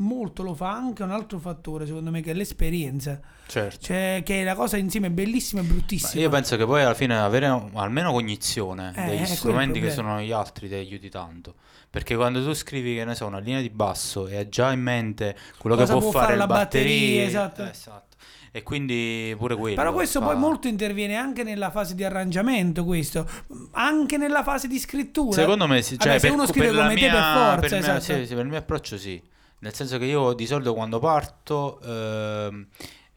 molto 0.00 0.42
lo 0.42 0.54
fa 0.54 0.72
anche 0.72 1.02
un 1.02 1.10
altro 1.10 1.38
fattore 1.38 1.86
secondo 1.86 2.10
me 2.10 2.20
che 2.22 2.30
è 2.30 2.34
l'esperienza 2.34 3.20
Certo. 3.46 3.84
cioè 3.86 4.22
che 4.24 4.44
la 4.44 4.54
cosa 4.54 4.76
insieme 4.76 5.08
è 5.08 5.10
bellissima 5.10 5.60
e 5.60 5.64
Ma 5.64 5.70
bruttissima 5.72 6.22
io 6.22 6.28
penso 6.28 6.56
che 6.56 6.64
poi 6.64 6.82
alla 6.82 6.94
fine 6.94 7.18
avere 7.18 7.46
almeno 7.74 8.12
cognizione 8.12 8.92
Eh, 8.96 9.04
degli 9.06 9.26
strumenti 9.26 9.80
che 9.80 9.90
sono 9.90 10.20
gli 10.20 10.32
altri 10.32 10.68
ti 10.68 10.74
aiuti 10.74 11.08
tanto. 11.08 11.54
Perché 11.90 12.14
quando 12.14 12.42
tu 12.44 12.52
scrivi, 12.52 12.94
che 12.94 13.04
ne 13.04 13.16
so, 13.16 13.26
una 13.26 13.40
linea 13.40 13.60
di 13.60 13.68
basso 13.68 14.28
e 14.28 14.36
hai 14.36 14.48
già 14.48 14.70
in 14.70 14.80
mente 14.80 15.36
quello 15.58 15.74
Cosa 15.74 15.94
che 15.94 15.98
può, 16.00 16.10
può 16.10 16.20
fare 16.20 16.36
la 16.36 16.46
batteria, 16.46 16.86
batteria, 16.94 17.24
esatto. 17.26 17.62
eh, 17.64 17.68
esatto. 17.70 18.16
E 18.52 18.62
quindi 18.62 19.34
pure 19.36 19.56
quello. 19.56 19.74
però 19.74 19.92
questo 19.92 20.20
fa- 20.20 20.26
poi 20.26 20.36
molto 20.36 20.68
interviene 20.68 21.16
anche 21.16 21.42
nella 21.42 21.70
fase 21.70 21.96
di 21.96 22.04
arrangiamento 22.04 22.84
questo 22.84 23.28
anche 23.72 24.16
nella 24.16 24.42
fase 24.44 24.66
di 24.68 24.78
scrittura 24.78 25.32
Secondo 25.32 25.66
me 25.66 25.82
sì, 25.82 25.96
Vabbè, 25.96 26.10
cioè, 26.10 26.18
se 26.20 26.28
uno 26.28 26.46
scrive 26.46 26.70
come 26.70 26.94
te 26.94 27.00
per 27.00 27.10
mia- 27.10 27.32
forza 27.32 27.58
per 27.68 27.74
esatto. 27.78 28.00
sì, 28.00 28.26
sì, 28.26 28.34
per 28.34 28.44
il 28.44 28.50
mio 28.50 28.58
approccio 28.58 28.96
sì. 28.98 29.20
Nel 29.60 29.74
senso 29.74 29.98
che 29.98 30.04
io 30.06 30.32
di 30.32 30.46
solito 30.46 30.74
quando 30.74 30.98
parto 30.98 31.80
ehm, 31.82 32.66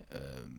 ehm, 0.10 0.52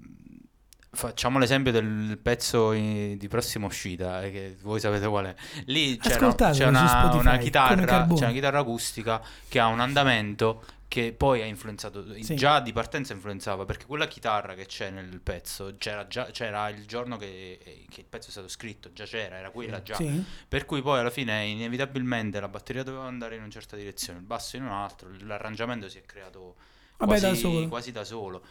facciamo 0.93 1.39
l'esempio 1.39 1.73
del 1.73 2.19
pezzo 2.23 2.73
in- 2.73 3.17
di 3.19 3.29
prossima 3.29 3.67
uscita, 3.67 4.23
eh, 4.23 4.31
che 4.31 4.57
voi 4.63 4.81
sapete 4.81 5.07
qual 5.09 5.27
è. 5.27 5.35
Lì 5.67 5.97
c'è, 5.99 6.15
una, 6.27 6.35
c'è 6.53 6.65
una- 6.69 6.81
una 7.21 7.31
chitarra, 7.45 7.75
c'è 8.17 8.25
una 8.25 8.33
chitarra 8.33 8.59
acustica 8.61 9.21
che 9.49 9.59
ha 9.59 9.67
un 9.67 9.81
andamento 9.81 10.65
che 10.95 11.13
poi 11.13 11.43
ha 11.43 11.45
influenzato, 11.45 12.05
Sì. 12.23 12.37
già 12.37 12.61
di 12.61 12.73
partenza 12.73 13.13
influenzava, 13.15 13.65
perché 13.65 13.85
quella 13.85 14.07
chitarra 14.07 14.55
che 14.55 14.67
c'è 14.67 14.91
nel 14.91 15.21
pezzo, 15.21 15.75
c'era, 15.77 16.07
già, 16.07 16.27
c'era 16.27 16.69
il 16.69 16.87
giorno 16.87 17.17
che, 17.17 17.59
che 17.91 17.99
il 18.01 18.07
pezzo 18.07 18.29
è 18.29 18.31
stato 18.31 18.47
scritto, 18.47 18.93
già 18.93 19.05
c'era, 19.05 19.37
era 19.37 19.51
quella 19.51 19.83
già. 19.83 19.97
Sì. 19.97 20.23
Per 20.47 20.65
cui 20.67 20.83
poi 20.83 21.01
alla 21.01 21.11
fine 21.11 21.47
inevitabilmente 21.47 22.39
la 22.39 22.47
batteria 22.47 22.85
doveva 22.85 23.07
andare 23.07 23.35
in 23.35 23.41
una 23.41 23.51
certa 23.51 23.75
direzione, 23.75 24.21
il 24.21 24.25
basso 24.25 24.57
in 24.57 24.63
un'altra, 24.63 25.09
l'arrangiamento 25.23 25.89
si 25.89 25.99
è 25.99 26.03
creato 26.03 26.55
Vabbè, 26.99 27.07
quasi 27.19 27.27
da 27.27 27.35
solo. 27.35 27.69
quasi 27.69 27.91
da 27.91 28.05
solo, 28.05 28.45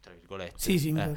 tra 0.00 0.12
virgolette. 0.12 0.54
Sì, 0.56 0.78
sì, 0.78 0.94
Eh, 0.96 1.16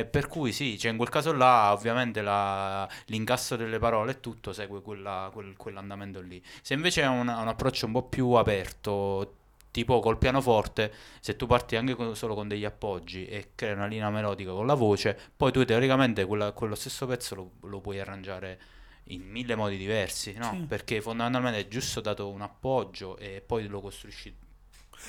eh, 0.00 0.04
per 0.10 0.26
cui 0.26 0.50
sì, 0.50 0.76
cioè 0.80 0.90
in 0.90 0.96
quel 0.96 1.10
caso 1.10 1.32
là 1.32 1.72
ovviamente 1.72 2.22
la- 2.22 2.88
l'incasso 3.04 3.54
delle 3.54 3.78
parole 3.78 4.10
e 4.10 4.20
tutto 4.20 4.52
segue 4.52 4.82
quella- 4.82 5.30
quel- 5.32 5.56
quell'andamento 5.56 6.20
lì. 6.20 6.42
Se 6.60 6.74
invece 6.74 7.02
è 7.02 7.06
un, 7.06 7.28
un 7.28 7.46
approccio 7.48 7.86
un 7.86 7.92
po' 7.92 8.02
più 8.08 8.30
aperto, 8.32 9.36
tipo 9.76 10.00
col 10.00 10.16
pianoforte, 10.16 10.90
se 11.20 11.36
tu 11.36 11.44
parti 11.46 11.76
anche 11.76 11.94
con- 11.94 12.16
solo 12.16 12.34
con 12.34 12.48
degli 12.48 12.64
appoggi 12.64 13.26
e 13.26 13.50
crei 13.54 13.74
una 13.74 13.84
linea 13.86 14.08
melodica 14.08 14.52
con 14.52 14.66
la 14.66 14.72
voce, 14.72 15.18
poi 15.36 15.52
tu 15.52 15.62
teoricamente 15.66 16.24
quella- 16.24 16.52
quello 16.52 16.74
stesso 16.74 17.04
pezzo 17.06 17.34
lo, 17.34 17.50
lo 17.68 17.80
puoi 17.82 18.00
arrangiare 18.00 18.58
in 19.08 19.20
mille 19.22 19.54
modi 19.54 19.76
diversi, 19.76 20.32
no? 20.38 20.50
Sì. 20.52 20.64
Perché 20.66 21.02
fondamentalmente 21.02 21.58
è 21.60 21.68
giusto 21.68 22.00
dato 22.00 22.30
un 22.30 22.40
appoggio 22.40 23.18
e 23.18 23.42
poi 23.44 23.66
lo 23.66 23.82
costruisci. 23.82 24.34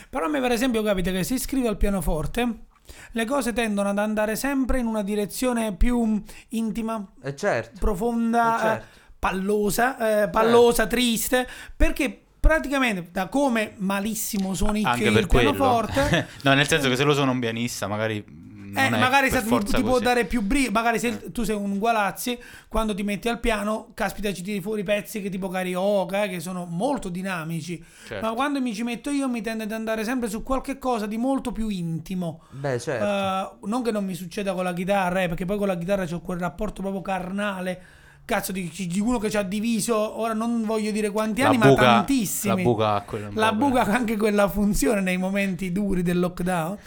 Però 0.10 0.26
a 0.26 0.28
me 0.28 0.42
per 0.42 0.52
esempio 0.52 0.84
capita 0.84 1.12
che 1.12 1.24
se 1.24 1.38
scrivo 1.40 1.70
al 1.70 1.78
pianoforte 1.78 2.66
le 3.14 3.26
cose 3.26 3.54
tendono 3.54 3.88
ad 3.90 3.98
andare 4.00 4.36
sempre 4.36 4.80
in 4.80 4.86
una 4.86 5.02
direzione 5.02 5.74
più 5.76 6.22
intima, 6.50 7.14
Eh 7.24 7.36
certo, 7.38 7.80
profonda, 7.80 8.58
eh, 8.58 8.60
certo. 8.60 8.86
eh, 8.86 9.12
pallosa, 9.18 10.24
eh, 10.24 10.30
pallosa, 10.30 10.88
triste, 10.88 11.48
perché 11.76 12.24
praticamente 12.48 13.10
da 13.12 13.28
come 13.28 13.74
malissimo 13.78 14.54
suoni 14.54 14.84
Anche 14.84 15.06
il 15.08 15.14
per 15.14 15.28
quello. 15.28 15.52
pianoforte 15.52 16.28
no, 16.44 16.54
nel 16.54 16.68
senso 16.68 16.90
che 16.90 16.96
se 16.96 17.04
lo 17.04 17.14
suona 17.14 17.32
un 17.32 17.40
pianista, 17.40 17.88
magari 17.88 18.24
non 18.70 18.84
Eh, 18.86 18.90
magari 18.90 19.32
se 19.32 19.42
ti, 19.44 19.58
ti 19.64 19.82
può 19.82 19.94
così. 19.94 20.04
dare 20.04 20.26
più 20.26 20.42
brio, 20.42 20.70
magari 20.72 21.00
se 21.00 21.08
Eh. 21.08 21.32
tu 21.32 21.44
sei 21.44 21.56
un 21.56 21.80
Gualazzi, 21.80 22.38
quando 22.68 22.94
ti 22.94 23.02
metti 23.02 23.28
al 23.30 23.40
piano, 23.40 23.92
caspita, 23.96 24.32
ci 24.34 24.44
tiri 24.44 24.62
fuori 24.62 24.84
pezzi 24.84 25.22
che 25.22 25.30
tipo 25.30 25.48
Carioca, 25.48 26.24
eh, 26.24 26.30
che 26.30 26.40
sono 26.42 26.66
molto 26.66 27.10
dinamici. 27.10 27.84
Certo. 28.06 28.24
Ma 28.26 28.34
quando 28.34 28.62
mi 28.62 28.76
ci 28.76 28.84
metto 28.84 29.10
io 29.10 29.28
mi 29.30 29.42
tende 29.42 29.64
ad 29.64 29.72
andare 29.72 30.04
sempre 30.04 30.30
su 30.30 30.44
qualche 30.44 30.78
cosa 30.78 31.08
di 31.08 31.18
molto 31.18 31.52
più 31.52 31.70
intimo. 31.70 32.42
Beh, 32.52 32.78
certo. 32.80 33.06
Eh, 33.06 33.68
non 33.68 33.82
che 33.84 33.92
non 33.92 34.06
mi 34.06 34.14
succeda 34.14 34.54
con 34.54 34.64
la 34.66 34.74
chitarra, 34.74 35.24
eh, 35.24 35.28
perché 35.28 35.46
poi 35.46 35.58
con 35.58 35.68
la 35.68 35.78
chitarra 35.78 36.06
c'ho 36.06 36.20
quel 36.20 36.38
rapporto 36.38 36.82
proprio 36.82 37.02
carnale. 37.02 37.82
Cazzo, 38.28 38.52
di, 38.52 38.70
di 38.76 39.00
uno 39.00 39.20
che 39.20 39.30
ci 39.30 39.38
ha 39.38 39.42
diviso, 39.42 40.20
ora 40.20 40.34
non 40.34 40.66
voglio 40.66 40.92
dire 40.92 41.12
quanti 41.12 41.40
La 41.40 41.48
anni, 41.48 41.58
buca- 41.60 41.70
ma 41.70 41.76
tantissimi. 41.78 42.56
La 42.58 42.62
buca 42.62 42.94
ha 42.96 43.02
quella- 43.04 43.30
La 43.34 43.54
buca 43.54 43.82
anche 43.86 44.18
quella 44.18 44.50
funzione 44.50 45.00
nei 45.00 45.16
momenti 45.16 45.72
duri 45.72 46.02
del 46.02 46.20
lockdown. 46.20 46.78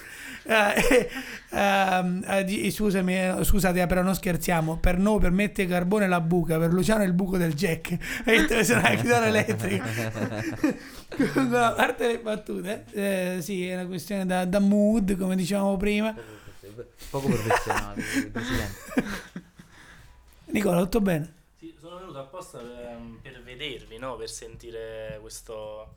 Eh, 0.42 1.08
ehm, 1.56 2.24
eh, 2.26 2.70
scusami, 2.70 3.14
eh, 3.16 3.36
scusate, 3.40 3.80
eh, 3.80 3.86
però 3.86 4.02
non 4.02 4.14
scherziamo. 4.14 4.76
Per 4.76 4.98
noi, 4.98 5.18
per 5.18 5.30
Mette 5.30 5.64
Carbone, 5.66 6.08
la 6.08 6.20
buca, 6.20 6.58
per 6.58 6.74
Luciano 6.74 7.04
è 7.04 7.06
il 7.06 7.14
buco 7.14 7.38
del 7.38 7.54
jack. 7.54 7.96
E 8.26 8.62
se 8.62 8.74
la 8.74 8.90
chitarra 8.90 9.24
elettrica. 9.28 9.82
Comunque, 11.32 11.58
a 11.58 11.70
parte 11.72 12.06
le 12.06 12.18
battute, 12.18 12.84
eh, 12.92 13.38
sì, 13.40 13.66
è 13.66 13.76
una 13.76 13.86
questione 13.86 14.26
da, 14.26 14.44
da 14.44 14.58
mood, 14.58 15.16
come 15.16 15.36
dicevamo 15.36 15.78
prima. 15.78 16.14
Poco 17.08 17.28
professionale, 17.28 18.02
presidente. 18.30 19.39
Nicola, 20.52 20.80
tutto 20.82 21.00
bene? 21.00 21.34
Sì, 21.58 21.74
sono 21.78 21.98
venuto 21.98 22.18
apposta 22.18 22.58
per, 22.58 22.98
per 23.22 23.42
vedervi, 23.42 23.98
no? 23.98 24.16
Per 24.16 24.28
sentire 24.30 25.18
questo, 25.20 25.96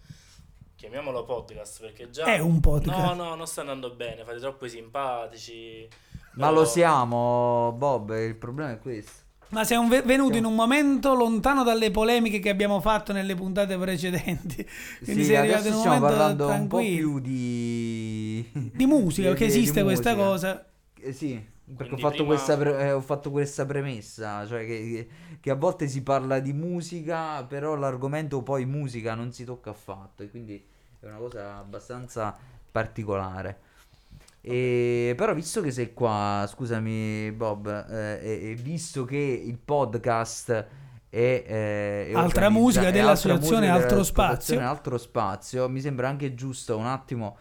chiamiamolo 0.76 1.24
podcast, 1.24 1.80
perché 1.82 2.10
già... 2.10 2.26
È 2.26 2.40
un 2.40 2.60
podcast. 2.60 2.98
No, 2.98 3.14
no, 3.14 3.36
non 3.36 3.48
sta 3.48 3.62
andando 3.62 3.92
bene, 3.92 4.24
fate 4.24 4.40
troppo 4.40 4.66
i 4.66 4.70
simpatici. 4.70 5.88
Ma 6.34 6.48
però- 6.48 6.60
lo 6.60 6.66
siamo, 6.66 7.74
Bob, 7.78 8.10
il 8.18 8.36
problema 8.36 8.72
è 8.72 8.80
questo. 8.80 9.22
Ma 9.50 9.64
sei 9.64 9.78
un 9.78 9.88
ve- 9.88 10.02
venuto 10.02 10.36
in 10.36 10.46
un 10.46 10.56
momento 10.56 11.14
lontano 11.14 11.64
dalle 11.64 11.92
polemiche 11.92 12.40
che 12.40 12.50
abbiamo 12.50 12.82
fatto 12.82 13.14
nelle 13.14 13.36
puntate 13.36 13.78
precedenti. 13.78 14.68
Quindi 15.04 15.22
Sì, 15.22 15.28
sei 15.28 15.36
arrivato 15.36 15.60
adesso 15.60 15.68
in 15.70 15.74
un 15.76 15.80
stiamo 15.82 16.00
momento 16.00 16.18
parlando 16.18 16.44
un 16.48 16.68
po' 16.68 16.78
tranquillo. 16.78 16.98
più 16.98 17.20
di... 17.20 18.50
Di 18.74 18.86
musica, 18.88 19.28
di- 19.28 19.36
perché 19.38 19.46
di- 19.46 19.52
di 19.54 19.58
esiste 19.60 19.84
questa 19.84 20.10
musica. 20.16 20.28
cosa. 20.28 20.66
Eh, 21.02 21.14
sì, 21.14 21.52
perché 21.76 21.94
ho 21.94 21.98
fatto, 21.98 22.16
prima- 22.16 22.28
questa 22.28 22.58
pre- 22.58 22.80
eh, 22.80 22.92
ho 22.92 23.02
fatto 23.02 23.32
questa 23.32 23.66
premessa, 23.66 24.46
cioè 24.46 24.66
che, 24.66 25.08
che 25.40 25.50
a 25.50 25.56
volte 25.56 25.88
si 25.88 26.04
parla 26.04 26.40
di 26.40 26.54
musica, 26.54 27.44
però 27.44 27.76
l'argomento 27.76 28.42
poi 28.42 28.66
musica 28.66 29.16
non 29.16 29.32
si 29.32 29.46
tocca 29.46 29.70
affatto, 29.70 30.24
e 30.24 30.30
quindi 30.30 30.64
è 31.00 31.06
una 31.06 31.18
cosa 31.18 31.58
abbastanza 31.58 32.36
particolare. 32.72 33.60
E, 34.42 35.14
però 35.16 35.34
visto 35.34 35.62
che 35.62 35.72
sei 35.72 35.94
qua, 35.94 36.46
scusami 36.50 37.32
Bob, 37.32 37.68
eh, 37.90 38.20
e, 38.22 38.52
e 38.52 38.56
visto 38.56 39.06
che 39.06 39.16
il 39.16 39.58
podcast 39.58 40.52
è, 40.52 40.66
eh, 41.10 42.08
è 42.08 42.14
Altra 42.14 42.50
musica 42.50 42.92
dell'associazione 42.92 43.68
musica 43.68 43.74
Altro 43.74 43.90
dell'associazione 43.90 44.36
Spazio. 44.36 44.60
Altro 44.60 44.98
Spazio, 44.98 45.70
mi 45.70 45.80
sembra 45.80 46.10
anche 46.10 46.34
giusto 46.34 46.78
un 46.78 46.88
attimo 46.88 47.38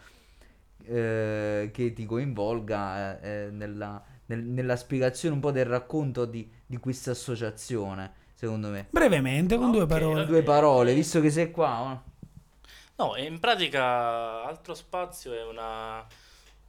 eh, 0.87 1.71
che 1.73 1.93
ti 1.93 2.05
coinvolga 2.07 3.21
eh, 3.21 3.47
eh, 3.47 3.51
nella, 3.51 4.03
nel- 4.27 4.43
nella 4.45 4.77
spiegazione 4.77 5.35
un 5.35 5.41
po' 5.41 5.51
del 5.51 5.65
racconto 5.67 6.25
di, 6.25 6.49
di 6.67 6.77
questa 6.79 7.11
associazione, 7.13 8.13
secondo 8.35 8.69
me. 8.69 8.89
Brevemente, 8.91 9.57
con 9.57 9.71
due 9.73 9.87
Ok, 9.87 9.87
parole. 9.87 10.27
Due 10.27 10.43
parole, 10.43 10.95
visto 10.95 11.21
che 11.21 11.31
sei 11.31 11.51
qua. 11.51 11.83
oh. 11.83 12.03
No, 12.97 13.17
in 13.17 13.39
pratica 13.41 14.43
Altro 14.45 14.75
Spazio 14.75 15.33
è 15.33 15.45
una 15.45 16.07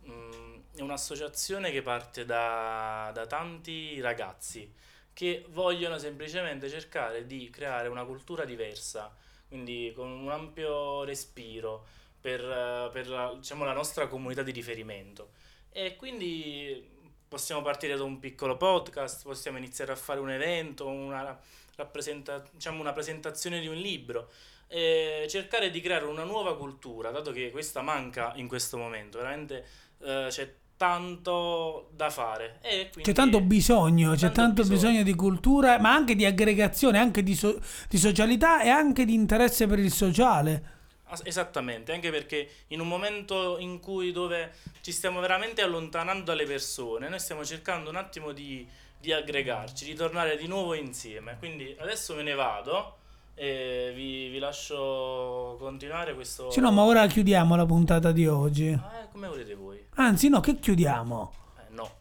mm, 0.07 0.55
è 0.75 0.81
un'associazione 0.81 1.71
che 1.71 1.81
parte 1.81 2.25
da, 2.25 3.11
da 3.13 3.25
tanti 3.27 3.99
ragazzi 4.01 4.71
che 5.13 5.45
vogliono 5.49 5.97
semplicemente 5.99 6.69
cercare 6.69 7.25
di 7.27 7.49
creare 7.51 7.87
una 7.87 8.03
cultura 8.05 8.45
diversa, 8.45 9.15
quindi 9.47 9.93
con 9.95 10.09
un 10.11 10.29
ampio 10.31 11.03
respiro 11.03 11.85
per, 12.23 12.39
eh, 12.39 12.89
per 12.93 13.09
la, 13.09 13.33
diciamo, 13.35 13.65
la 13.65 13.73
nostra 13.73 14.07
comunità 14.07 14.43
di 14.43 14.51
riferimento. 14.51 15.31
E 15.69 15.97
quindi 15.97 16.89
possiamo 17.27 17.61
partire 17.61 17.97
da 17.97 18.03
un 18.03 18.17
piccolo 18.17 18.55
podcast, 18.55 19.23
possiamo 19.23 19.57
iniziare 19.57 19.91
a 19.91 19.97
fare 19.97 20.21
un 20.21 20.29
evento, 20.29 20.87
una, 20.87 21.37
rappresenta- 21.75 22.41
diciamo, 22.49 22.79
una 22.79 22.93
presentazione 22.93 23.59
di 23.59 23.67
un 23.67 23.75
libro 23.75 24.31
e 24.67 25.25
cercare 25.27 25.69
di 25.69 25.81
creare 25.81 26.05
una 26.05 26.23
nuova 26.23 26.55
cultura, 26.55 27.11
dato 27.11 27.33
che 27.33 27.51
questa 27.51 27.81
manca 27.81 28.31
in 28.35 28.47
questo 28.47 28.77
momento, 28.77 29.17
veramente 29.17 29.65
eh, 29.99 30.27
c'è 30.29 30.55
tanto 30.77 31.89
da 31.91 32.09
fare. 32.09 32.59
C'è 33.01 33.11
tanto 33.11 33.41
bisogno, 33.41 34.11
c'è 34.13 34.31
tanto 34.31 34.39
tanto 34.39 34.61
bisogno. 34.61 34.79
bisogno. 34.79 35.03
di 35.03 35.15
cultura, 35.15 35.77
ma 35.77 35.93
anche 35.93 36.15
di 36.15 36.23
aggregazione, 36.23 36.99
anche 36.99 37.21
di, 37.21 37.35
so- 37.35 37.59
di 37.89 37.97
socialità 37.97 38.61
e 38.61 38.69
anche 38.69 39.03
di 39.03 39.13
interesse 39.13 39.67
per 39.67 39.79
il 39.79 39.91
sociale. 39.91 40.82
Esattamente, 41.23 41.93
anche 41.93 42.09
perché 42.09 42.49
in 42.67 42.79
un 42.79 42.87
momento 42.87 43.57
in 43.59 43.79
cui 43.79 44.11
dove 44.11 44.53
ci 44.81 44.91
stiamo 44.91 45.19
veramente 45.19 45.61
allontanando 45.61 46.23
dalle 46.23 46.45
persone, 46.45 47.09
noi 47.09 47.19
stiamo 47.19 47.45
cercando 47.45 47.89
un 47.89 47.95
attimo 47.95 48.31
di, 48.31 48.67
di 48.99 49.11
aggregarci, 49.11 49.85
di 49.85 49.93
tornare 49.93 50.37
di 50.37 50.47
nuovo 50.47 50.73
insieme. 50.73 51.35
Quindi 51.37 51.75
adesso 51.79 52.15
me 52.15 52.23
ne 52.23 52.33
vado 52.33 52.97
e 53.35 53.91
vi, 53.95 54.29
vi 54.29 54.39
lascio 54.39 55.55
continuare 55.59 56.13
questo... 56.13 56.51
Se 56.51 56.61
no, 56.61 56.71
ma 56.71 56.83
ora 56.83 57.05
chiudiamo 57.07 57.55
la 57.55 57.65
puntata 57.65 58.11
di 58.11 58.27
oggi. 58.27 58.67
Eh, 58.67 59.07
come 59.11 59.27
volete 59.27 59.55
voi? 59.55 59.85
Anzi, 59.95 60.29
no, 60.29 60.39
che 60.39 60.59
chiudiamo? 60.59 61.33
Eh, 61.57 61.73
no. 61.73 61.91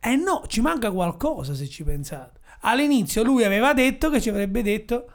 Eh 0.00 0.16
no, 0.16 0.44
ci 0.46 0.60
manca 0.60 0.90
qualcosa 0.90 1.54
se 1.54 1.68
ci 1.68 1.82
pensate. 1.82 2.40
All'inizio 2.60 3.22
lui 3.22 3.44
aveva 3.44 3.74
detto 3.74 4.10
che 4.10 4.20
ci 4.20 4.28
avrebbe 4.28 4.62
detto 4.62 5.10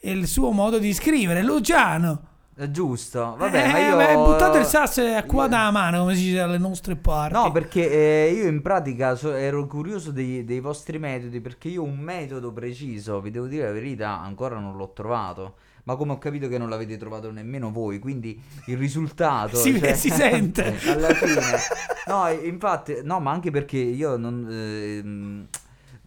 il 0.00 0.26
suo 0.26 0.50
modo 0.50 0.78
di 0.78 0.92
scrivere, 0.92 1.42
Luciano. 1.42 2.28
Giusto, 2.68 3.36
vabbè, 3.38 3.68
ma 3.70 3.78
Eh, 3.78 3.88
io... 3.88 3.96
beh, 3.96 4.14
buttate 4.14 4.58
il 4.58 4.64
sasso 4.66 5.02
a 5.02 5.22
qua 5.22 5.46
da 5.46 5.70
mano, 5.70 6.00
come 6.00 6.14
si 6.14 6.24
dice 6.24 6.36
dalle 6.36 6.58
nostre 6.58 6.96
parti. 6.96 7.34
No, 7.34 7.50
perché 7.52 7.90
eh, 8.28 8.32
io 8.32 8.46
in 8.48 8.60
pratica 8.60 9.14
so- 9.14 9.32
ero 9.32 9.66
curioso 9.66 10.10
dei, 10.10 10.44
dei 10.44 10.60
vostri 10.60 10.98
metodi, 10.98 11.40
perché 11.40 11.68
io 11.68 11.82
un 11.82 11.98
metodo 11.98 12.52
preciso, 12.52 13.20
vi 13.20 13.30
devo 13.30 13.46
dire 13.46 13.64
la 13.66 13.72
verità, 13.72 14.20
ancora 14.20 14.58
non 14.58 14.76
l'ho 14.76 14.92
trovato. 14.92 15.54
Ma 15.84 15.96
come 15.96 16.12
ho 16.12 16.18
capito 16.18 16.46
che 16.48 16.58
non 16.58 16.68
l'avete 16.68 16.98
trovato 16.98 17.30
nemmeno 17.32 17.70
voi, 17.72 17.98
quindi 17.98 18.40
il 18.66 18.76
risultato... 18.76 19.56
Si- 19.56 19.78
cioè, 19.78 19.94
si 19.94 20.10
sente. 20.10 20.76
alla 20.86 21.14
fine... 21.14 21.40
No, 22.06 22.28
infatti, 22.30 22.98
no, 23.02 23.18
ma 23.20 23.30
anche 23.30 23.50
perché 23.50 23.78
io 23.78 24.16
non... 24.18 24.46
ehm, 24.50 25.46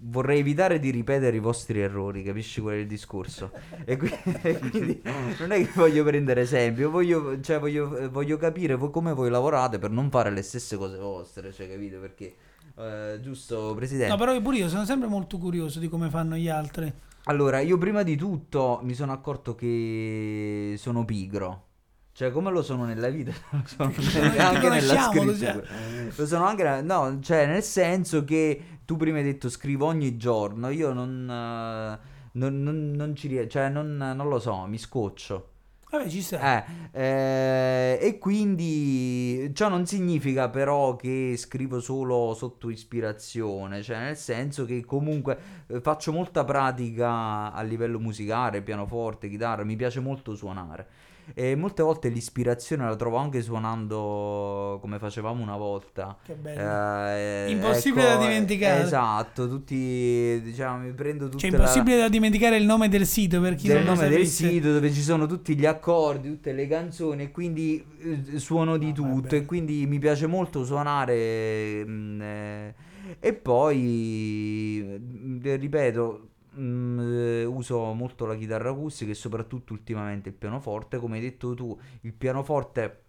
Vorrei 0.05 0.39
evitare 0.39 0.79
di 0.79 0.89
ripetere 0.89 1.37
i 1.37 1.39
vostri 1.39 1.79
errori, 1.79 2.23
capisci 2.23 2.59
qual 2.59 2.73
è 2.73 2.77
il 2.77 2.87
discorso? 2.87 3.51
E 3.85 3.95
qui- 3.95 4.11
e 4.41 4.59
quindi 4.59 5.01
non 5.39 5.51
è 5.51 5.65
che 5.65 5.71
voglio 5.75 6.03
prendere 6.03 6.41
esempio, 6.41 6.89
voglio, 6.89 7.39
cioè 7.39 7.57
voglio, 7.57 8.09
voglio 8.11 8.35
capire 8.35 8.75
voi 8.75 8.91
come 8.91 9.13
voi 9.13 9.29
lavorate 9.29 9.79
per 9.79 9.91
non 9.91 10.09
fare 10.09 10.29
le 10.29 10.41
stesse 10.41 10.75
cose 10.75 10.97
vostre, 10.97 11.53
cioè 11.53 11.69
capito? 11.69 11.99
Perché, 11.99 12.35
eh, 12.77 13.19
giusto, 13.21 13.73
Presidente? 13.75 14.11
No, 14.11 14.17
però 14.17 14.37
pure 14.41 14.57
io 14.57 14.67
sono 14.67 14.83
sempre 14.83 15.07
molto 15.07 15.37
curioso 15.37 15.79
di 15.79 15.87
come 15.87 16.09
fanno 16.09 16.35
gli 16.35 16.49
altri. 16.49 16.91
Allora, 17.25 17.61
io 17.61 17.77
prima 17.77 18.03
di 18.03 18.17
tutto 18.17 18.81
mi 18.83 18.93
sono 18.95 19.13
accorto 19.13 19.55
che 19.55 20.75
sono 20.77 21.05
pigro. 21.05 21.67
Cioè, 22.11 22.29
come 22.29 22.51
lo 22.51 22.61
sono 22.61 22.85
nella 22.85 23.09
vita, 23.09 23.31
lo 23.51 23.63
sono 23.65 23.91
anche 24.37 24.69
nella 24.69 25.09
scrittura. 25.09 25.63
Lo 26.15 26.27
sono 26.27 26.45
anche, 26.45 26.81
no, 26.81 27.19
cioè, 27.21 27.47
nel 27.47 27.63
senso 27.63 28.23
che 28.23 28.72
tu 28.85 28.97
prima 28.97 29.17
hai 29.17 29.23
detto 29.23 29.49
scrivo 29.49 29.85
ogni 29.85 30.17
giorno, 30.17 30.69
io 30.69 30.93
non, 30.93 31.29
eh, 31.29 31.99
non, 32.33 32.63
non- 32.63 32.91
non 32.91 33.15
ci 33.15 33.27
riesco, 33.27 33.49
cioè, 33.49 33.69
non, 33.69 33.95
non 33.97 34.27
lo 34.27 34.39
so, 34.39 34.65
mi 34.65 34.77
scoccio. 34.77 35.49
Vabbè, 35.89 36.09
ci 36.09 36.21
sta. 36.23 36.65
Eh, 36.91 36.91
eh, 36.91 37.99
e 38.01 38.17
quindi 38.17 39.51
ciò 39.53 39.69
non 39.69 39.85
significa 39.85 40.49
però 40.49 40.95
che 40.95 41.35
scrivo 41.37 41.79
solo 41.79 42.33
sotto 42.33 42.69
ispirazione, 42.71 43.83
cioè 43.83 43.99
nel 43.99 44.17
senso 44.17 44.65
che 44.65 44.83
comunque 44.85 45.37
eh, 45.67 45.81
faccio 45.81 46.11
molta 46.11 46.43
pratica 46.45 47.53
a 47.53 47.61
livello 47.61 47.99
musicale, 47.99 48.63
pianoforte, 48.63 49.29
chitarra, 49.29 49.63
mi 49.63 49.75
piace 49.75 49.99
molto 49.99 50.33
suonare. 50.35 50.87
E 51.33 51.55
molte 51.55 51.81
volte 51.83 52.09
l'ispirazione 52.09 52.83
la 52.85 52.95
trovo 52.95 53.17
anche 53.17 53.41
suonando 53.41 54.77
come 54.81 54.99
facevamo 54.99 55.41
una 55.41 55.55
volta. 55.57 56.17
Che 56.23 56.33
bello. 56.33 56.59
Eh, 57.15 57.51
Impossibile 57.51 58.03
da 58.03 58.17
dimenticare. 58.17 58.81
Esatto, 58.83 59.47
tutti, 59.47 60.41
diciamo, 60.43 60.79
mi 60.83 60.91
prendo 60.91 61.25
tutte 61.29 61.37
Cioè, 61.39 61.49
la- 61.51 61.57
impossibile 61.57 61.97
da 61.97 62.09
dimenticare 62.09 62.57
il 62.57 62.65
nome 62.65 62.89
del 62.89 63.05
sito 63.05 63.39
per 63.41 63.55
chi 63.55 63.67
del 63.67 63.77
non 63.77 63.85
lo 63.85 63.93
nome 63.95 64.09
del 64.09 64.25
sapesse. 64.27 64.49
sito 64.49 64.73
dove 64.73 64.91
ci 64.91 65.01
sono 65.01 65.25
tutti 65.25 65.55
gli 65.55 65.65
accordi, 65.65 66.29
tutte 66.29 66.51
le 66.51 66.67
canzoni 66.67 67.23
e 67.23 67.31
quindi 67.31 67.83
eh, 67.99 68.37
suono 68.39 68.77
di 68.77 68.89
Ah, 68.89 68.93
tutto 68.93 69.35
e 69.35 69.45
quindi 69.45 69.85
mi 69.87 69.99
piace 69.99 70.27
molto 70.27 70.63
suonare 70.65 71.83
mm, 71.85 72.21
eh, 72.21 72.73
e 73.19 73.33
poi 73.33 74.83
mm, 74.85 75.39
ripeto 75.41 76.27
mm, 76.57 76.99
eh, 76.99 77.43
uso 77.45 77.93
molto 77.93 78.25
la 78.25 78.35
chitarra 78.35 78.69
acustica 78.69 79.11
e 79.11 79.15
soprattutto 79.15 79.73
ultimamente 79.73 80.29
il 80.29 80.35
pianoforte 80.35 80.97
come 80.97 81.17
hai 81.17 81.21
detto 81.23 81.53
tu 81.53 81.77
il 82.01 82.13
pianoforte 82.13 83.03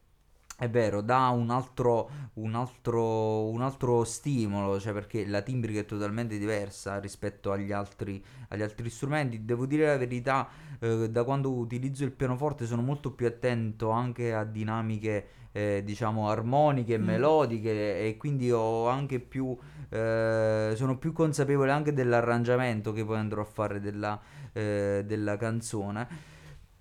è 0.57 0.71
vero, 0.71 1.01
dà 1.01 1.29
un 1.31 1.51
altro, 1.51 2.09
un 2.35 2.55
altro, 2.55 3.49
un 3.49 3.61
altro 3.61 4.05
stimolo, 4.05 4.79
cioè 4.79 4.93
perché 4.93 5.27
la 5.27 5.43
timbrica 5.43 5.81
è 5.81 5.85
totalmente 5.85 6.39
diversa 6.39 7.01
rispetto 7.01 7.51
agli 7.51 7.73
altri, 7.73 8.25
agli 8.49 8.63
altri 8.63 8.89
strumenti. 8.89 9.45
Devo 9.45 9.67
dire 9.67 9.87
la 9.87 9.97
verità, 9.97 10.49
eh, 10.79 11.11
da 11.11 11.25
quando 11.25 11.53
utilizzo 11.53 12.05
il 12.05 12.13
pianoforte 12.13 12.67
sono 12.67 12.83
molto 12.83 13.11
più 13.13 13.27
attento 13.27 13.91
anche 13.91 14.33
a 14.33 14.45
dinamiche, 14.45 15.27
eh, 15.57 15.83
diciamo, 15.85 16.29
armoniche 16.29 16.95
e 16.95 16.99
Mm. 16.99 17.05
melodiche 17.05 18.01
e 18.07 18.17
quindi 18.17 18.51
ho 18.51 18.89
anche 18.89 19.21
più, 19.21 19.57
eh, 19.89 20.73
sono 20.75 20.99
più 20.99 21.13
consapevole 21.13 21.71
anche 21.71 21.93
dell'arrangiamento 21.93 22.93
che 22.93 23.05
poi 23.05 23.19
andrò 23.19 23.43
a 23.43 23.45
fare 23.45 23.79
della, 23.81 24.21
eh, 24.53 25.05
della 25.07 25.37
canzone. 25.37 26.33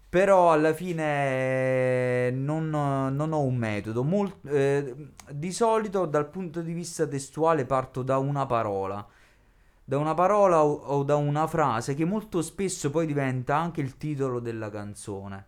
Però 0.10 0.52
alla 0.52 0.74
fine 0.74 2.28
eh, 2.28 2.32
non, 2.32 2.70
non 2.70 3.32
ho 3.32 3.42
un 3.42 3.56
metodo. 3.56 4.04
Mol- 4.04 4.32
eh, 4.48 4.96
di 5.32 5.52
solito 5.52 6.06
dal 6.06 6.30
punto 6.30 6.62
di 6.62 6.74
vista 6.74 7.06
testuale 7.08 7.66
parto 7.66 8.02
da 8.04 8.18
una 8.18 8.46
parola. 8.46 9.06
Da 9.86 9.98
una 9.98 10.14
parola 10.14 10.64
o, 10.64 10.72
o 10.72 11.04
da 11.04 11.16
una 11.16 11.46
frase 11.48 11.94
che 11.94 12.06
molto 12.06 12.42
spesso 12.42 12.90
poi 12.90 13.06
diventa 13.06 13.56
anche 13.56 13.82
il 13.82 13.98
titolo 13.98 14.40
della 14.40 14.70
canzone. 14.70 15.46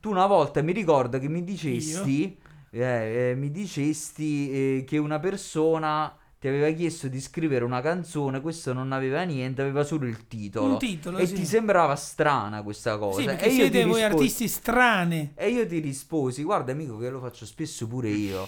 Tu 0.00 0.08
una 0.10 0.26
volta 0.26 0.62
mi 0.62 0.72
ricordo 0.72 1.18
che 1.18 1.28
mi 1.28 1.42
dicesti, 1.44 2.38
eh, 2.70 3.30
eh, 3.30 3.34
mi 3.36 3.50
dicesti 3.50 4.50
eh, 4.50 4.84
che 4.86 4.98
una 4.98 5.18
persona 5.18 6.16
ti 6.38 6.48
aveva 6.48 6.70
chiesto 6.70 7.08
di 7.08 7.20
scrivere 7.20 7.64
una 7.64 7.80
canzone, 7.80 8.40
questo 8.40 8.72
non 8.72 8.92
aveva 8.92 9.22
niente, 9.22 9.62
aveva 9.62 9.84
solo 9.84 10.06
il 10.06 10.26
titolo. 10.26 10.72
Un 10.74 10.78
titolo, 10.78 11.18
E 11.18 11.26
sì. 11.26 11.34
ti 11.34 11.46
sembrava 11.46 11.96
strana 11.96 12.62
questa 12.62 12.98
cosa. 12.98 13.20
Sì, 13.20 13.24
perché 13.26 13.46
e 13.46 13.50
siete 13.50 13.84
voi 13.84 13.94
risposi- 14.02 14.02
artisti 14.02 14.48
strani. 14.48 15.32
E 15.34 15.48
io 15.48 15.66
ti 15.66 15.78
risposi, 15.78 16.42
guarda 16.42 16.72
amico 16.72 16.98
che 16.98 17.08
lo 17.08 17.20
faccio 17.20 17.46
spesso 17.46 17.86
pure 17.86 18.10
io. 18.10 18.46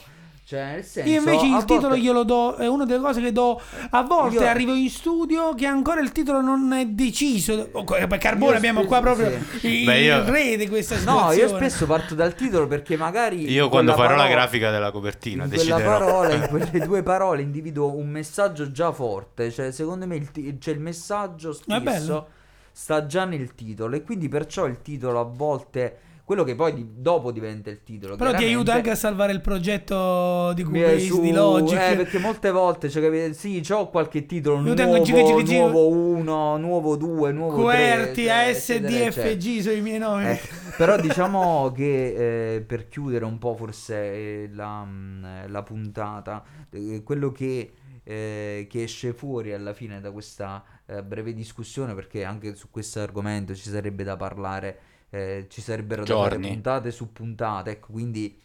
Cioè, 0.49 0.65
nel 0.77 0.83
senso... 0.85 1.11
Io 1.11 1.19
invece 1.19 1.45
il 1.45 1.59
titolo 1.67 1.81
volte- 1.89 1.99
glielo 2.01 2.23
do, 2.23 2.55
è 2.57 2.67
una 2.67 2.87
delle 2.87 3.01
cose 3.03 3.21
che 3.21 3.33
do 3.33 3.61
a 3.91 4.03
volte. 4.03 4.37
Io- 4.37 4.47
Arrivo 4.47 4.73
in 4.73 4.89
studio 4.89 5.55
che 5.55 5.67
ancora 5.67 6.01
il 6.01 6.11
titolo 6.11 6.41
non 6.41 6.73
è 6.73 6.87
deciso. 6.87 7.69
Oh, 7.73 7.85
Per 7.85 8.17
Carbone 8.17 8.53
Io 8.53 8.57
abbiamo 8.57 8.81
spesso- 8.83 8.95
qua 8.95 9.13
proprio 9.15 9.39
sì. 9.59 9.81
il 9.81 9.85
Beh, 9.85 10.01
io- 10.01 10.25
re 10.25 10.57
di 10.57 10.67
questa 10.67 10.95
No, 10.95 11.01
situazione. 11.01 11.35
io 11.37 11.49
spesso 11.49 11.85
parto 11.85 12.15
dal 12.15 12.35
titolo 12.35 12.67
perché 12.67 12.97
magari... 12.97 13.51
Io 13.51 13.69
quando 13.69 13.93
farò 13.93 14.09
la 14.13 14.23
parola- 14.23 14.29
grafica 14.31 14.71
della 14.71 14.91
copertina 14.91 15.45
in 15.45 15.51
deciderò. 15.51 15.85
parola, 15.85 16.33
in 16.33 16.47
quelle 16.49 16.79
due 16.87 17.03
parole 17.03 17.43
individuo 17.43 17.95
un 17.95 18.09
messaggio 18.09 18.73
già 18.73 18.91
forte. 18.91 19.51
Cioè, 19.51 19.71
secondo 19.71 20.07
me 20.07 20.17
il, 20.17 20.31
ti- 20.31 20.57
cioè, 20.59 20.73
il 20.73 20.81
messaggio 20.81 21.53
spesso 21.53 22.27
sta 22.73 23.05
già 23.05 23.27
nel 23.27 23.55
titolo. 23.55 23.97
E 23.97 24.03
quindi 24.03 24.29
perciò 24.31 24.65
il 24.65 24.81
titolo 24.81 25.21
a 25.21 25.25
volte... 25.25 25.99
Quello 26.29 26.45
che 26.45 26.55
poi 26.55 26.75
di- 26.75 26.87
dopo 26.95 27.33
diventa 27.33 27.71
il 27.71 27.83
titolo. 27.83 28.17
Però 28.17 28.35
ti 28.35 28.45
aiuta 28.45 28.75
anche 28.75 28.91
a 28.91 28.95
salvare 28.95 29.33
il 29.33 29.41
progetto 29.41 30.53
di 30.53 30.63
Cubase, 30.63 30.99
su- 31.07 31.23
di 31.23 31.33
Logic. 31.33 31.79
eh, 31.81 31.97
perché 31.97 32.19
molte 32.19 32.51
volte 32.51 32.91
cioè, 32.91 33.33
sì, 33.33 33.63
c'ho 33.67 33.89
qualche 33.89 34.27
titolo 34.27 34.57
Io 34.61 34.75
nuovo, 34.75 35.01
giga, 35.03 35.23
giga, 35.23 35.43
giga. 35.43 35.59
nuovo 35.61 35.89
1, 35.89 36.57
nuovo 36.59 36.97
2, 36.97 37.33
nuovo 37.33 37.55
3 37.55 37.63
QWERTY, 37.63 38.29
ASDFG 38.29 39.61
sono 39.61 39.75
i 39.77 39.81
miei 39.81 39.99
nomi. 39.99 40.27
Eh, 40.29 40.41
però 40.77 41.01
diciamo 41.01 41.73
che 41.75 42.57
eh, 42.57 42.61
per 42.61 42.89
chiudere 42.89 43.25
un 43.25 43.39
po' 43.39 43.55
forse 43.57 43.95
eh, 43.97 44.51
la, 44.53 44.85
mh, 44.85 45.51
la 45.51 45.63
puntata, 45.63 46.45
eh, 46.69 47.03
quello 47.05 47.33
che, 47.33 47.73
eh, 48.05 48.67
che 48.69 48.83
esce 48.83 49.15
fuori 49.15 49.55
alla 49.55 49.73
fine 49.73 49.99
da 50.03 50.11
questa 50.11 50.63
eh, 50.85 51.03
breve 51.03 51.33
discussione, 51.33 51.95
perché 51.95 52.23
anche 52.23 52.55
su 52.55 52.69
questo 52.71 53.01
argomento 53.01 53.55
ci 53.55 53.71
sarebbe 53.71 54.05
da 54.05 54.15
parlare, 54.17 54.79
eh, 55.11 55.47
ci 55.49 55.61
sarebbero 55.61 56.05
da 56.05 56.17
fare 56.17 56.41
Giorni. 56.41 56.41
puntate 56.41 56.91
su 56.91 57.13
puntate, 57.13 57.71
ecco, 57.73 57.93
quindi 57.93 58.39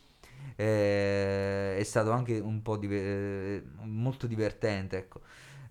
eh, 0.56 1.78
è 1.78 1.84
stato 1.84 2.12
anche 2.12 2.40
un 2.40 2.62
po' 2.62 2.78
dive- 2.78 3.56
eh, 3.58 3.64
molto 3.84 4.28
divertente, 4.28 4.98
ecco. 4.98 5.22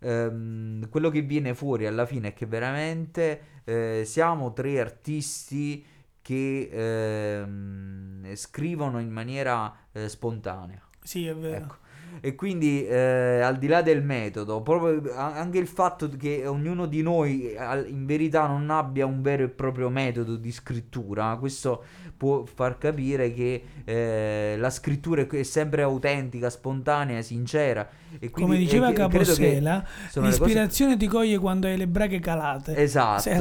Ehm, 0.00 0.88
quello 0.88 1.10
che 1.10 1.22
viene 1.22 1.54
fuori 1.54 1.86
alla 1.86 2.06
fine 2.06 2.28
è 2.28 2.34
che 2.34 2.46
veramente 2.46 3.60
eh, 3.64 4.02
siamo 4.04 4.52
tre 4.52 4.80
artisti 4.80 5.84
che 6.20 6.68
ehm, 7.40 8.34
scrivono 8.34 9.00
in 9.00 9.10
maniera 9.10 9.74
eh, 9.92 10.08
spontanea. 10.08 10.80
Sì, 11.02 11.26
è 11.26 11.34
vero. 11.34 11.64
Ecco. 11.64 11.76
E 12.20 12.34
quindi 12.34 12.86
eh, 12.86 13.40
al 13.40 13.58
di 13.58 13.66
là 13.66 13.82
del 13.82 14.02
metodo, 14.02 14.60
proprio 14.62 15.12
anche 15.14 15.58
il 15.58 15.66
fatto 15.66 16.08
che 16.16 16.46
ognuno 16.46 16.86
di 16.86 17.02
noi 17.02 17.54
in 17.86 18.04
verità 18.06 18.46
non 18.46 18.70
abbia 18.70 19.06
un 19.06 19.22
vero 19.22 19.44
e 19.44 19.48
proprio 19.48 19.88
metodo 19.88 20.36
di 20.36 20.52
scrittura, 20.52 21.36
questo 21.36 21.82
può 22.16 22.44
far 22.44 22.78
capire 22.78 23.32
che 23.32 23.62
eh, 23.84 24.54
la 24.58 24.70
scrittura 24.70 25.26
è- 25.26 25.42
sempre 25.42 25.82
autentica, 25.82 26.50
spontanea, 26.50 27.20
sincera. 27.22 27.88
E 28.18 28.30
quindi, 28.30 28.52
Come 28.52 28.56
diceva 28.58 28.88
e 28.88 28.92
che 28.92 28.96
Capossela, 28.96 29.84
sono 30.10 30.26
le 30.26 30.32
cose- 30.32 30.44
l'ispirazione 30.44 30.96
ti 30.96 31.06
coglie 31.06 31.38
quando 31.38 31.66
hai 31.66 31.76
le 31.76 31.88
braghe 31.88 32.20
calate. 32.20 32.76
Esatto, 32.76 33.20
Sei. 33.22 33.38